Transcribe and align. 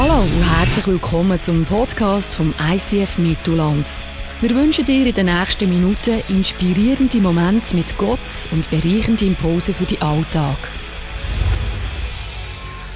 Hallo 0.00 0.22
und 0.22 0.58
herzlich 0.58 0.86
willkommen 0.86 1.40
zum 1.40 1.64
Podcast 1.64 2.32
vom 2.32 2.54
ICF 2.70 3.18
Mittelland. 3.18 3.98
Wir 4.40 4.50
wünschen 4.50 4.84
dir 4.84 5.04
in 5.04 5.12
den 5.12 5.26
nächsten 5.26 5.68
Minuten 5.68 6.22
inspirierende 6.28 7.18
Momente 7.18 7.74
mit 7.74 7.98
Gott 7.98 8.46
und 8.52 8.70
bereichende 8.70 9.24
Impulse 9.24 9.74
für 9.74 9.86
den 9.86 10.00
Alltag. 10.00 10.56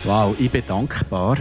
Wow, 0.05 0.37
ich 0.39 0.49
bin 0.49 0.65
dankbar 0.65 1.39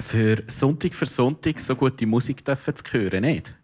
für 0.00 0.42
Sonntag 0.48 0.92
für 0.92 1.06
Sonntag 1.06 1.60
so 1.60 1.76
gute 1.76 2.04
Musik 2.04 2.44
zu 2.44 2.56
hören, 2.90 3.20
nicht? 3.20 3.54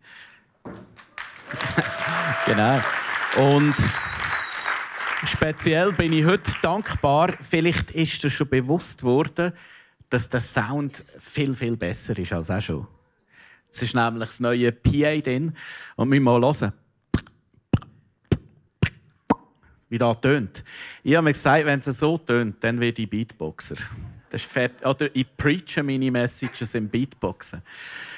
genau. 2.47 2.81
Und 3.37 3.75
speziell 5.25 5.93
bin 5.93 6.13
ich 6.13 6.25
heute 6.25 6.53
dankbar, 6.63 7.35
vielleicht 7.41 7.91
ist 7.91 8.23
dir 8.23 8.31
schon 8.31 8.49
bewusst 8.49 9.03
worden, 9.03 9.53
dass 10.13 10.29
der 10.29 10.41
Sound 10.41 11.03
viel, 11.19 11.55
viel 11.55 11.77
besser 11.77 12.19
ist 12.19 12.33
als 12.33 12.51
auch 12.51 12.61
schon. 12.61 12.87
Es 13.71 13.81
ist 13.81 13.95
nämlich 13.95 14.29
das 14.29 14.41
neue 14.41 14.71
PA 14.71 15.17
drin. 15.21 15.55
Und 15.97 16.13
wir 16.13 16.21
mal 16.21 16.41
hören. 16.43 16.73
Wie 19.89 19.99
das 19.99 20.21
tönt. 20.21 20.65
Ich 21.03 21.15
habe 21.15 21.25
mir 21.25 21.33
gesagt, 21.33 21.65
wenn 21.65 21.81
es 21.81 21.87
so 21.87 22.19
tönt, 22.19 22.63
dann 22.63 22.81
werde 22.81 23.03
ich 23.03 23.09
Beatboxer. 23.09 23.77
Das 24.29 24.43
ist 24.43 24.51
fertig. 24.51 24.87
Oder 24.87 25.15
ich 25.15 25.27
preache 25.37 25.83
meine 25.83 26.11
Messages 26.11 26.75
im 26.75 26.89
Beatboxen. 26.89 27.63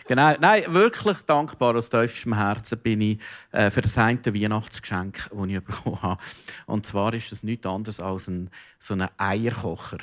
Genau. 0.06 0.34
Nein, 0.40 0.64
wirklich 0.68 1.18
dankbar 1.18 1.76
aus 1.76 1.90
tiefstem 1.90 2.34
Herzen 2.34 2.78
bin 2.78 3.00
ich 3.00 3.18
äh, 3.52 3.70
für 3.70 3.82
das 3.82 3.96
eine 3.98 4.20
Weihnachtsgeschenk, 4.24 5.30
das 5.30 5.48
ich 5.48 5.60
bekommen 5.60 6.02
habe. 6.02 6.22
Und 6.66 6.86
zwar 6.86 7.14
ist 7.14 7.30
das 7.30 7.42
nichts 7.44 7.66
anderes 7.66 8.00
als 8.00 8.28
ein, 8.28 8.50
so 8.78 8.94
ein 8.94 9.08
Eierkocher. 9.18 9.98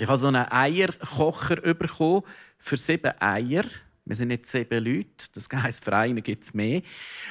Ich 0.00 0.06
habe 0.06 0.16
so 0.16 0.28
einen 0.28 0.46
Eierkocher 0.48 1.56
bekommen 1.74 2.22
für 2.56 2.76
sieben 2.76 3.20
Eier. 3.20 3.64
Wir 4.04 4.14
sind 4.14 4.28
nicht 4.28 4.46
sieben 4.46 4.84
Leute. 4.84 5.26
Das 5.34 5.48
heisst, 5.52 5.82
für 5.82 5.92
einen 5.92 6.22
gibt 6.22 6.44
es 6.44 6.54
mehr 6.54 6.82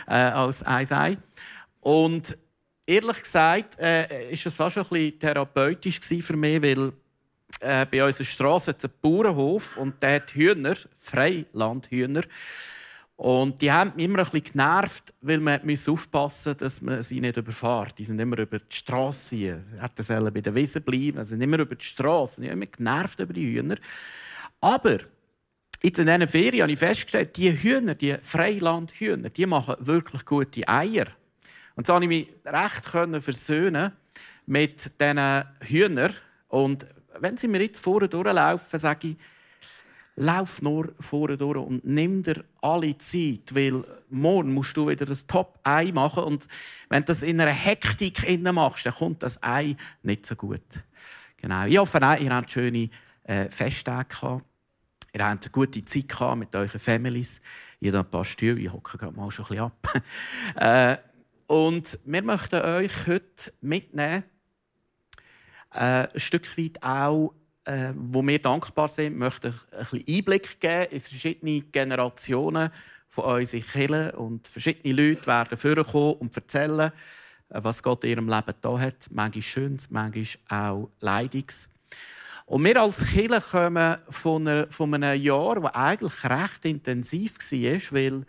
äh, 0.06 0.16
als 0.16 0.64
ein 0.64 0.92
Ei. 0.92 1.18
Und 1.80 2.38
ehrlich 2.86 3.24
gesagt 3.24 3.80
äh, 3.80 4.32
ist 4.32 4.46
es 4.46 4.54
fast 4.54 4.78
ein 4.78 4.84
bisschen 4.84 5.18
therapeutisch 5.18 6.02
für 6.02 6.36
mich, 6.36 6.62
weil 6.62 6.92
äh, 7.62 7.86
bei 7.86 8.04
unserer 8.04 8.26
Straße 8.26 8.76
einen 8.84 8.94
Bauernhof 9.02 9.78
und 9.78 10.04
der 10.04 10.16
hat 10.16 10.36
Hühner, 10.36 10.76
Freilandhühner. 11.00 12.24
Und 13.18 13.64
die 13.64 13.72
haben 13.72 13.94
mich 13.96 14.06
immer 14.06 14.20
ein 14.20 14.26
bisschen 14.26 14.44
genervt, 14.44 15.12
weil 15.22 15.40
man 15.40 15.60
aufpassen 15.88 16.52
musste, 16.52 16.56
dass 16.56 16.82
man 16.82 17.02
sie 17.02 17.20
nicht 17.20 17.36
überfährt. 17.36 17.98
Die 17.98 18.06
sind 18.06 18.20
immer 18.20 18.38
über 18.38 18.60
die 18.60 18.76
Straße 18.76 19.36
hier. 19.36 19.64
Hätten 19.80 20.04
bei 20.32 20.42
der 20.42 20.54
Wiese 20.54 20.82
bleiben. 20.82 21.24
Sie 21.24 21.30
sind 21.32 21.42
immer 21.42 21.58
über 21.58 21.74
die 21.74 21.84
Straße. 21.84 22.44
Ich 22.44 22.48
habe 22.48 22.58
immer 22.58 22.68
genervt 22.68 23.20
über 23.20 23.34
die 23.34 23.56
Hühner. 23.56 23.78
Aber 24.62 25.00
in 25.82 25.94
diesen 25.94 26.28
Ferien 26.28 26.62
habe 26.62 26.72
ich 26.72 26.80
festgestellt, 26.80 27.36
die 27.38 27.52
Hühner, 27.52 27.96
die 27.96 28.18
Freilandhühner, 28.22 29.32
die 29.32 29.48
machen 29.48 29.76
wirklich 29.80 30.24
gute 30.24 30.68
Eier. 30.68 31.08
Und 31.76 31.88
so 31.88 31.94
konnte 31.94 32.06
ich 32.06 32.10
mich 32.10 32.54
recht 32.54 33.24
versöhnen 33.24 33.94
mit 34.46 34.92
diesen 35.02 35.44
Hühnern. 35.62 36.14
Und 36.50 36.86
wenn 37.20 37.36
sie 37.36 37.48
mir 37.48 37.64
jetzt 37.64 37.80
vorne 37.80 38.10
durchlaufen, 38.10 38.78
sage 38.80 39.08
ich, 39.10 39.18
lauf 40.18 40.62
nur 40.64 40.94
vorne 41.00 41.38
durch 41.38 41.58
und 41.58 41.86
nimm 41.86 42.24
dir 42.24 42.44
alle 42.62 42.98
Zeit, 42.98 43.54
weil 43.54 43.84
morgen 44.10 44.54
musst 44.54 44.76
du 44.76 44.90
wieder 44.90 45.06
das 45.06 45.28
Top-Ei 45.28 45.92
machen 45.94 46.24
und 46.24 46.48
wenn 46.90 47.04
du 47.04 47.06
das 47.06 47.22
in 47.22 47.40
einer 47.40 47.52
Hektik 47.52 48.28
machst, 48.52 48.86
dann 48.86 48.94
kommt 48.94 49.22
das 49.24 49.42
Ei 49.44 49.78
nicht 50.02 50.26
so 50.26 50.36
gut. 50.36 50.84
Genau. 51.38 51.66
Ich 51.68 51.78
hoffe 51.78 52.02
auch, 52.02 52.20
ihr 52.20 52.34
habt 52.34 52.52
schöne 52.52 52.90
äh, 53.24 53.48
Festtage 53.50 54.08
gehabt. 54.10 54.46
Ihr 55.14 55.24
habt 55.26 55.44
eine 55.44 55.52
gute 55.52 55.86
Zeit 55.86 56.10
gehabt 56.10 56.40
mit 56.40 56.56
euren 56.56 56.80
Families. 56.80 57.40
Ich 57.80 57.90
habe 57.90 58.00
ein 58.00 58.10
paar 58.10 58.26
Stühle, 58.26 58.60
ich 58.60 58.74
hocke 58.74 58.98
gerade 58.98 59.16
mal 59.16 59.30
schon 59.30 59.46
ein 59.46 59.50
bisschen 59.50 59.66
ab. 59.66 60.04
äh, 60.56 60.98
und 61.46 62.00
wir 62.06 62.24
möchten 62.24 62.62
euch 62.62 63.06
heute 63.06 63.54
mitnehmen, 63.62 64.24
äh, 65.72 66.08
ein 66.08 66.20
Stück 66.20 66.58
weit 66.58 66.82
auch 66.82 67.34
äh, 67.68 67.94
wo 67.96 68.26
wir 68.26 68.40
dankbar 68.40 68.88
sind, 68.88 69.18
möchte 69.18 69.54
ich 69.82 69.94
ein 69.94 70.04
Einblick 70.08 70.60
geben 70.60 70.92
in 70.92 71.02
verschiedene 71.02 71.62
Generationen 71.62 72.72
von 73.10 73.26
unseren 73.26 73.62
Kirchen. 73.62 74.12
Und 74.12 74.48
verschiedene 74.48 74.94
Leute 74.94 75.28
werden 75.28 75.58
vorkommen 75.58 76.14
und 76.14 76.36
erzählen, 76.36 76.92
äh, 77.50 77.60
was 77.62 77.84
Gott 77.84 78.06
in 78.06 78.12
ihrem 78.12 78.30
Leben 78.30 78.54
da 78.62 78.80
hat. 78.80 79.08
Manchmal 79.12 79.42
Schönes, 79.42 79.90
manchmal 79.90 80.26
auch 80.50 80.90
Leidiges. 81.02 81.68
Und 82.46 82.64
wir 82.64 82.82
als 82.82 83.06
Kirche 83.06 83.42
kommen 83.42 83.98
von, 84.10 84.68
von 84.70 84.94
einem 84.94 85.22
Jahr, 85.22 85.60
das 85.60 85.74
eigentlich 85.74 86.24
recht 86.24 86.64
intensiv 86.64 87.38
war, 87.38 87.98
weil 87.98 88.26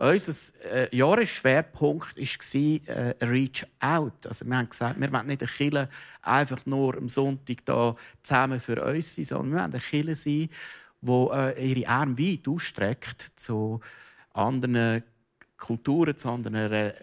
unser 0.00 0.34
äh, 0.64 0.96
Jahresschwerpunkt 0.96 2.16
war 2.16 2.86
äh, 2.86 3.14
Reach 3.20 3.66
Out. 3.80 4.26
Also 4.26 4.46
wir 4.46 4.56
haben 4.56 4.70
gesagt, 4.70 4.98
wir 4.98 5.12
wollen 5.12 5.26
nicht 5.26 5.42
eine 5.42 5.50
Kirche 5.50 5.88
einfach 6.22 6.64
nur 6.64 6.96
am 6.96 7.08
Sonntag 7.08 7.66
da 7.66 7.94
zusammen 8.22 8.60
für 8.60 8.82
uns 8.82 9.14
sein, 9.14 9.24
sondern 9.24 9.50
wir 9.50 9.58
wollen 9.58 9.72
eine 9.72 9.80
Kirche 9.80 10.16
sein, 10.16 10.48
die 11.02 11.28
äh, 11.32 11.70
ihre 11.70 11.88
Arme 11.88 12.18
weit 12.18 12.48
ausstreckt 12.48 13.32
zu 13.36 13.80
anderen 14.32 15.02
Kulturen, 15.58 16.16
zu 16.16 16.30
anderen 16.30 16.56
Re 16.56 16.94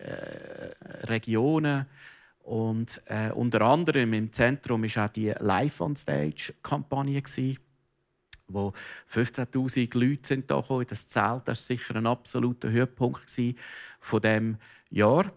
Regionen. 1.03 1.85
Und 2.39 3.01
äh, 3.05 3.29
unter 3.31 3.61
anderem 3.61 4.13
im 4.13 4.31
Zentrum 4.33 4.83
war 4.83 5.05
auch 5.05 5.11
die 5.11 5.33
Live 5.37 5.81
on 5.81 5.95
Stage 5.95 6.53
Kampagne 6.63 7.21
wo 8.47 8.73
15.000 9.11 9.97
Leute 9.97 10.27
sind 10.27 10.49
da 10.51 10.61
gekommen. 10.61 10.85
Das 10.89 11.07
Zelt 11.07 11.47
das 11.47 11.59
war 11.59 11.77
sicher 11.77 11.95
ein 11.95 12.07
absoluter 12.07 12.69
Höhepunkt 12.69 13.25
von 13.99 14.21
dem 14.21 14.57
Jahr. 14.89 15.31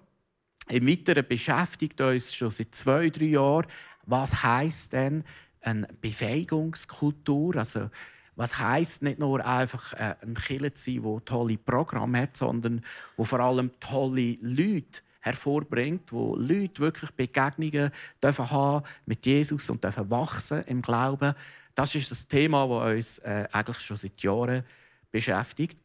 Im 0.68 0.86
Weiteren 0.86 1.26
beschäftigt 1.26 2.00
uns 2.00 2.34
schon 2.34 2.50
seit 2.50 2.74
zwei, 2.74 3.10
drei 3.10 3.24
Jahren, 3.24 3.66
was 4.06 4.42
heißt 4.42 4.92
denn 4.92 5.24
eine 5.60 5.88
Befähigungskultur? 6.00 7.56
Also 7.56 7.90
was 8.36 8.58
heißt 8.58 9.02
nicht 9.02 9.18
nur 9.18 9.44
einfach 9.44 9.92
äh, 9.94 10.14
ein 10.22 10.34
Killer 10.34 10.74
zu 10.74 10.84
sein, 10.84 11.02
der 11.02 11.24
tolle 11.24 11.58
Programme 11.58 12.22
hat, 12.22 12.36
sondern 12.36 12.82
wo 13.16 13.24
vor 13.24 13.40
allem 13.40 13.70
tolle 13.80 14.38
Leute 14.40 15.02
hervorbringt, 15.20 16.12
wo 16.12 16.36
Leute 16.36 16.80
wirklich 16.80 17.10
Begegnungen 17.10 17.90
dürfen 18.22 18.50
haben 18.50 18.86
mit 19.04 19.26
Jesus 19.26 19.68
und 19.68 19.84
dürfen 19.84 20.10
wachsen 20.10 20.64
im 20.64 20.80
Glauben 20.80 21.34
das 21.74 21.94
ist 21.94 22.10
das 22.10 22.26
Thema, 22.26 22.66
das 22.66 22.96
uns 22.96 23.18
äh, 23.18 23.48
eigentlich 23.52 23.80
schon 23.80 23.96
seit 23.96 24.20
Jahren 24.22 24.64
beschäftigt. 25.10 25.78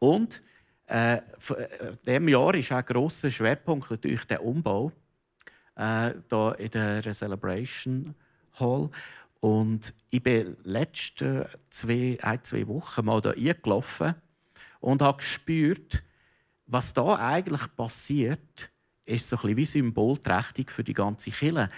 Und 0.00 0.42
äh, 0.86 1.18
in 1.18 1.56
äh, 1.56 1.96
diesem 2.04 2.28
Jahr 2.28 2.54
ist 2.54 2.72
auch 2.72 2.76
ein 2.76 2.84
grosser 2.84 3.30
Schwerpunkt 3.30 3.90
natürlich 3.90 4.24
der 4.24 4.44
Umbau 4.44 4.92
äh, 5.76 6.12
hier 6.28 6.56
in 6.58 6.70
der 6.70 7.14
Celebration 7.14 8.14
Hall. 8.58 8.90
Und 9.40 9.94
ich 10.10 10.22
bin 10.22 10.56
letzte 10.62 11.48
zwei, 11.70 12.18
ein, 12.22 12.44
zwei 12.44 12.66
Wochen 12.68 13.04
mal 13.04 13.20
hier 13.34 13.56
eingelaufen 13.56 14.14
und 14.80 15.02
habe 15.02 15.18
gespürt, 15.18 16.02
was 16.66 16.92
da 16.92 17.16
eigentlich 17.16 17.62
passiert, 17.76 18.70
ist 19.04 19.28
so 19.28 19.36
ein 19.36 19.54
bisschen 19.54 19.56
wie 19.56 19.66
symbolträchtig 19.66 20.70
für 20.70 20.84
die 20.84 20.94
ganze 20.94 21.30
Kirche. 21.30 21.70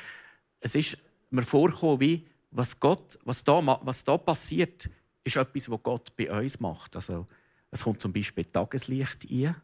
Es 0.61 0.75
ist 0.75 0.99
mir 1.31 1.43
vorgekommen, 1.43 2.01
wie 2.01 2.27
was, 2.55 2.79
Gott, 2.79 3.19
was, 3.25 3.43
da, 3.45 3.61
was 3.83 4.05
da 4.05 4.17
passiert, 4.17 4.89
ist 5.25 5.37
etwas, 5.37 5.69
was 5.69 5.83
Gott 5.83 6.17
bei 6.17 6.31
uns 6.31 6.61
macht. 6.61 6.97
Also, 6.97 7.27
es 7.71 7.83
kommt 7.83 8.01
zum 8.01 8.13
Beispiel 8.13 8.45
Tageslicht 8.45 9.29
ein. 9.31 9.57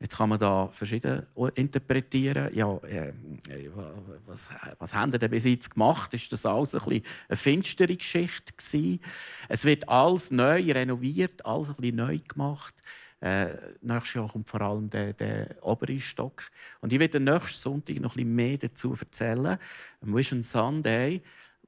Jetzt 0.00 0.16
kann 0.16 0.30
man 0.30 0.38
da 0.38 0.68
verschieden 0.68 1.26
interpretieren. 1.54 2.54
Ja, 2.54 2.74
äh, 2.84 3.12
was, 4.24 4.48
was 4.78 4.94
haben 4.94 5.12
denn 5.12 5.30
bis 5.30 5.44
jetzt 5.44 5.70
gemacht? 5.70 6.14
Ist 6.14 6.32
das 6.32 6.46
alles 6.46 6.74
ein 6.74 6.80
bisschen 6.80 7.04
eine 7.28 7.36
finstere 7.36 7.94
Geschichte 7.94 8.54
gewesen? 8.54 9.00
Es 9.50 9.64
wird 9.66 9.86
alles 9.90 10.30
neu 10.30 10.72
renoviert, 10.72 11.44
alles 11.44 11.68
ein 11.68 11.74
bisschen 11.76 11.96
neu 11.96 12.18
gemacht. 12.18 12.74
Äh, 13.20 13.48
nächstes 13.82 14.14
Jahr 14.14 14.28
kommt 14.28 14.48
vor 14.48 14.62
allem 14.62 14.88
der, 14.88 15.12
der 15.12 15.56
obere 15.60 16.00
Stock. 16.00 16.50
Und 16.80 16.94
ich 16.94 16.98
werde 16.98 17.20
nächsten 17.20 17.58
Sonntag 17.58 18.00
noch 18.00 18.12
ein 18.12 18.16
bisschen 18.16 18.34
mehr 18.34 18.56
dazu 18.56 18.94
erzählen. 18.98 19.58
Am 20.00 20.16
Vision 20.16 20.42
Sunday 20.42 21.20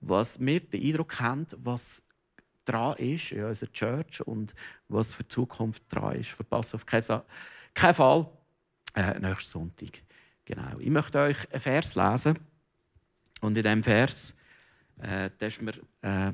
was 0.03 0.39
wir 0.41 0.61
den 0.61 0.83
Eindruck 0.83 1.21
haben, 1.21 1.47
was 1.57 2.03
dran 2.65 2.97
ist 2.97 3.33
in 3.33 3.45
unserer 3.45 3.73
Church 3.73 4.21
und 4.27 4.55
was 4.89 5.15
für 5.15 5.23
die 5.23 5.29
Zukunft 5.29 5.85
dran 5.89 6.17
ist. 6.17 6.31
Verpasst 6.31 6.75
auf 6.75 6.85
keinen, 6.85 7.23
keinen 7.75 7.95
Fall 7.95 8.29
äh, 8.95 9.19
nächsten 9.19 9.51
Sonntag. 9.51 10.03
Genau. 10.45 10.79
Ich 10.79 10.91
möchte 10.91 11.19
euch 11.19 11.51
einen 11.53 11.61
Vers 11.61 11.95
lesen. 11.95 12.39
Und 13.41 13.57
in 13.57 13.63
diesem 13.63 13.83
Vers 13.83 14.35
äh, 15.01 15.31
ist 15.41 15.63
mir 15.63 15.75
äh, 16.03 16.33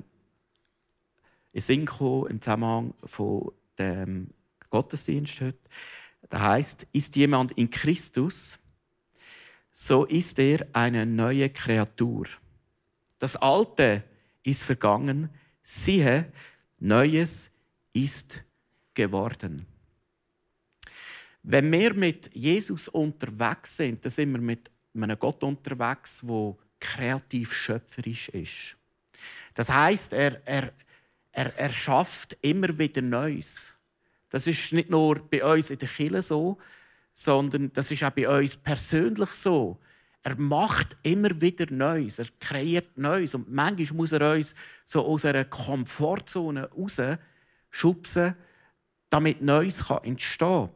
in 1.52 1.60
Sinn 1.60 1.86
gekommen, 1.86 2.26
im 2.30 2.40
Zusammenhang 2.40 2.94
von 3.04 3.52
dem 3.78 4.30
Gottesdienst 4.70 5.40
heute. 5.40 5.58
Da 6.28 6.40
heißt, 6.40 6.86
ist 6.92 7.16
jemand 7.16 7.52
in 7.52 7.70
Christus, 7.70 8.58
so 9.70 10.04
ist 10.04 10.38
er 10.38 10.66
eine 10.72 11.06
neue 11.06 11.48
Kreatur. 11.50 12.26
Das 13.18 13.36
Alte 13.36 14.04
ist 14.42 14.62
vergangen. 14.62 15.30
Siehe, 15.62 16.32
Neues 16.78 17.50
ist 17.92 18.42
geworden. 18.94 19.66
Wenn 21.42 21.70
wir 21.72 21.94
mit 21.94 22.34
Jesus 22.34 22.88
unterwegs 22.88 23.76
sind, 23.76 24.04
dann 24.04 24.12
sind 24.12 24.32
wir 24.32 24.40
mit 24.40 24.70
einem 24.94 25.18
Gott 25.18 25.42
unterwegs, 25.42 26.20
der 26.22 26.56
kreativ 26.80 27.52
schöpferisch 27.52 28.28
ist. 28.30 28.76
Das 29.54 29.68
heißt, 29.68 30.12
er, 30.12 30.40
er, 30.46 30.72
er, 31.32 31.56
er 31.58 31.72
schafft 31.72 32.36
immer 32.42 32.76
wieder 32.78 33.02
Neues. 33.02 33.74
Das 34.30 34.46
ist 34.46 34.72
nicht 34.72 34.90
nur 34.90 35.18
bei 35.28 35.42
uns 35.44 35.70
in 35.70 35.78
der 35.78 35.88
Kirche 35.88 36.22
so, 36.22 36.58
sondern 37.14 37.72
das 37.72 37.90
ist 37.90 38.04
auch 38.04 38.10
bei 38.10 38.28
uns 38.28 38.56
persönlich 38.56 39.30
so. 39.30 39.78
Er 40.22 40.36
macht 40.36 40.96
immer 41.02 41.40
wieder 41.40 41.66
Neues, 41.70 42.18
er 42.18 42.26
kreiert 42.40 42.98
Neues. 42.98 43.34
Und 43.34 43.50
manchmal 43.50 43.96
muss 43.96 44.12
er 44.12 44.34
uns 44.34 44.54
so 44.84 45.04
aus 45.04 45.24
einer 45.24 45.44
Komfortzone 45.44 46.70
raus 46.70 47.00
schubsen, 47.70 48.34
damit 49.10 49.42
Neues 49.42 49.84
entstehen 50.02 50.66
kann. 50.66 50.70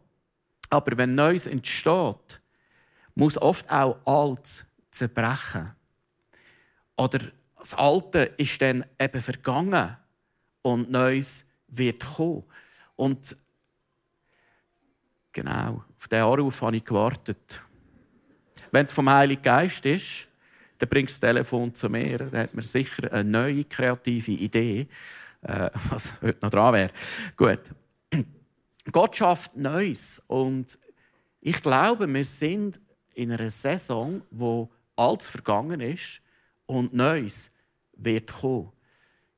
Aber 0.71 0.97
wenn 0.97 1.15
Neues 1.15 1.47
entsteht, 1.47 2.41
muss 3.15 3.37
oft 3.37 3.69
auch 3.71 3.99
Altes 4.07 4.65
zerbrechen. 4.91 5.73
Oder 6.97 7.21
das 7.59 7.75
Alte 7.75 8.33
ist 8.39 8.61
dann 8.63 8.85
eben 8.99 9.21
vergangen 9.21 9.97
und 10.63 10.91
Neues 10.91 11.45
wird 11.69 12.03
kommen. 12.03 12.45
Und 12.97 13.37
genau, 15.33 15.85
auf 15.97 16.09
diesen 16.09 16.23
Anruf 16.23 16.63
habe 16.63 16.77
ich 16.77 16.85
gewartet. 16.85 17.63
Wenn 18.73 18.87
es 18.87 18.93
vom 18.93 19.09
Heiligen 19.09 19.43
Geist 19.43 19.87
ist, 19.87 20.29
dann 20.79 20.89
bringst 20.89 21.17
du 21.17 21.21
das 21.21 21.31
Telefon 21.31 21.75
zu 21.75 21.89
mir. 21.89 22.19
Dann 22.19 22.41
hat 22.43 22.55
man 22.55 22.65
sicher 22.65 23.13
eine 23.13 23.23
neue 23.23 23.65
kreative 23.65 24.33
Idee, 24.33 24.89
äh, 25.43 25.71
was 25.91 26.21
heute 26.21 26.39
noch 26.43 26.51
dran 26.51 26.75
wäre. 26.75 26.91
Gut. 27.37 27.61
Gott 28.91 29.15
schafft 29.15 29.57
Neues. 29.57 30.21
Und 30.27 30.79
ich 31.41 31.63
glaube, 31.63 32.13
wir 32.13 32.25
sind 32.25 32.81
in 33.15 33.31
einer 33.31 33.51
Saison, 33.51 34.23
wo 34.31 34.71
alles 34.97 35.27
vergangen 35.27 35.81
ist 35.81 36.21
und 36.67 36.95
Neues 36.95 37.53
wird 37.93 38.33
kommen. 38.33 38.73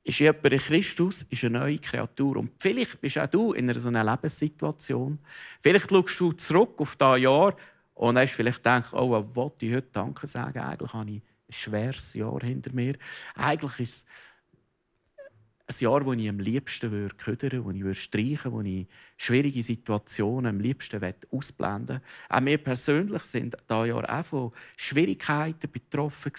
Ist 0.04 0.20
jemand 0.20 0.44
in 0.44 0.58
Christus, 0.58 1.26
ist 1.28 1.44
eine 1.44 1.58
neue 1.58 1.78
Kreatur. 1.78 2.36
Und 2.36 2.52
vielleicht 2.58 3.00
bist 3.00 3.18
auch 3.18 3.26
du 3.26 3.52
in 3.52 3.68
einer 3.68 3.80
so 3.80 3.88
einer 3.88 4.04
Lebenssituation. 4.04 5.18
Vielleicht 5.60 5.90
schaust 5.90 6.20
du 6.20 6.32
zurück 6.32 6.74
auf 6.78 6.94
das 6.96 7.20
Jahr 7.20 7.56
und 7.94 8.18
hast 8.18 8.32
vielleicht 8.32 8.58
gedacht, 8.58 8.92
oh, 8.92 9.10
was 9.10 9.34
wollte 9.34 9.66
ich 9.66 9.74
heute 9.74 9.88
Danke 9.92 10.26
sagen? 10.26 10.58
Eigentlich 10.58 10.92
habe 10.92 11.10
ich 11.10 11.22
ein 11.22 11.52
schweres 11.52 12.14
Jahr 12.14 12.40
hinter 12.40 12.72
mir. 12.72 12.96
Eigentlich 13.34 13.80
ist 13.80 14.06
es 15.66 15.80
ein 15.80 15.84
Jahr, 15.84 16.04
wo 16.04 16.12
ich 16.12 16.28
am 16.28 16.38
liebsten 16.38 16.90
würde 16.90 17.14
ködern, 17.14 17.64
wo 17.64 17.70
ich 17.70 17.82
würde 17.82 17.94
streichen, 17.94 18.52
wo 18.52 18.60
ich 18.60 18.86
schwierige 19.16 19.62
Situationen 19.62 20.46
am 20.56 20.60
liebsten 20.60 21.00
ausblenden 21.30 21.96
würde. 21.96 22.02
Auch 22.28 22.44
wir 22.44 22.58
persönlich 22.58 23.22
sind 23.22 23.56
da 23.66 23.84
Jahr 23.84 24.18
auch 24.18 24.24
von 24.24 24.52
Schwierigkeiten 24.76 25.70
betroffen. 25.70 26.32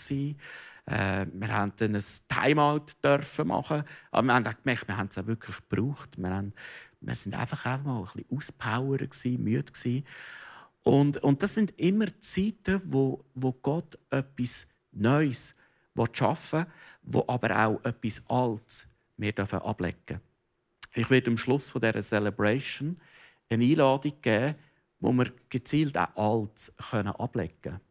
Äh, 0.88 1.26
wir 1.34 1.48
durften 1.48 1.96
ein 1.96 2.04
Timeout 2.28 2.86
dürfen 3.04 3.48
machen, 3.48 3.84
aber 4.12 4.28
wir 4.28 4.34
haben 4.36 4.46
auch 4.46 4.62
gemerkt, 4.62 4.88
wir 4.88 4.98
haben 4.98 5.08
es 5.10 5.18
auch 5.18 5.26
wirklich 5.26 5.58
gebraucht. 5.68 6.12
Wir, 6.18 6.30
haben, 6.30 6.54
wir 7.02 7.16
sind 7.16 7.34
einfach 7.34 7.66
auch 7.66 7.84
mal 7.84 8.00
ein 8.02 8.04
bisschen 8.04 8.38
auspowern 8.38 9.10
gewesen, 9.10 9.44
müde 9.44 9.72
gewesen. 9.72 10.06
Und, 10.86 11.18
und 11.24 11.42
das 11.42 11.56
sind 11.56 11.74
immer 11.80 12.06
Zeiten, 12.20 12.80
wo, 12.86 13.26
wo 13.34 13.52
Gott 13.54 13.98
etwas 14.12 14.68
Neues 14.92 15.56
schaffen 16.14 16.60
will, 16.60 16.68
wo 17.02 17.26
aber 17.28 17.66
auch 17.66 17.84
etwas 17.84 18.22
Altes 18.30 18.88
wir 19.18 19.32
dürfen 19.32 19.60
ablegen 19.60 20.22
Ich 20.94 21.10
werde 21.10 21.32
am 21.32 21.38
Schluss 21.38 21.74
dieser 21.74 22.02
Celebration 22.04 23.02
eine 23.50 23.66
Einladung 23.66 24.14
geben, 24.22 24.56
wo 25.00 25.12
wir 25.12 25.34
gezielt 25.50 25.98
auch 25.98 26.42
Altes 26.42 26.72
können 26.92 27.16
ablegen 27.16 27.56
können. 27.62 27.82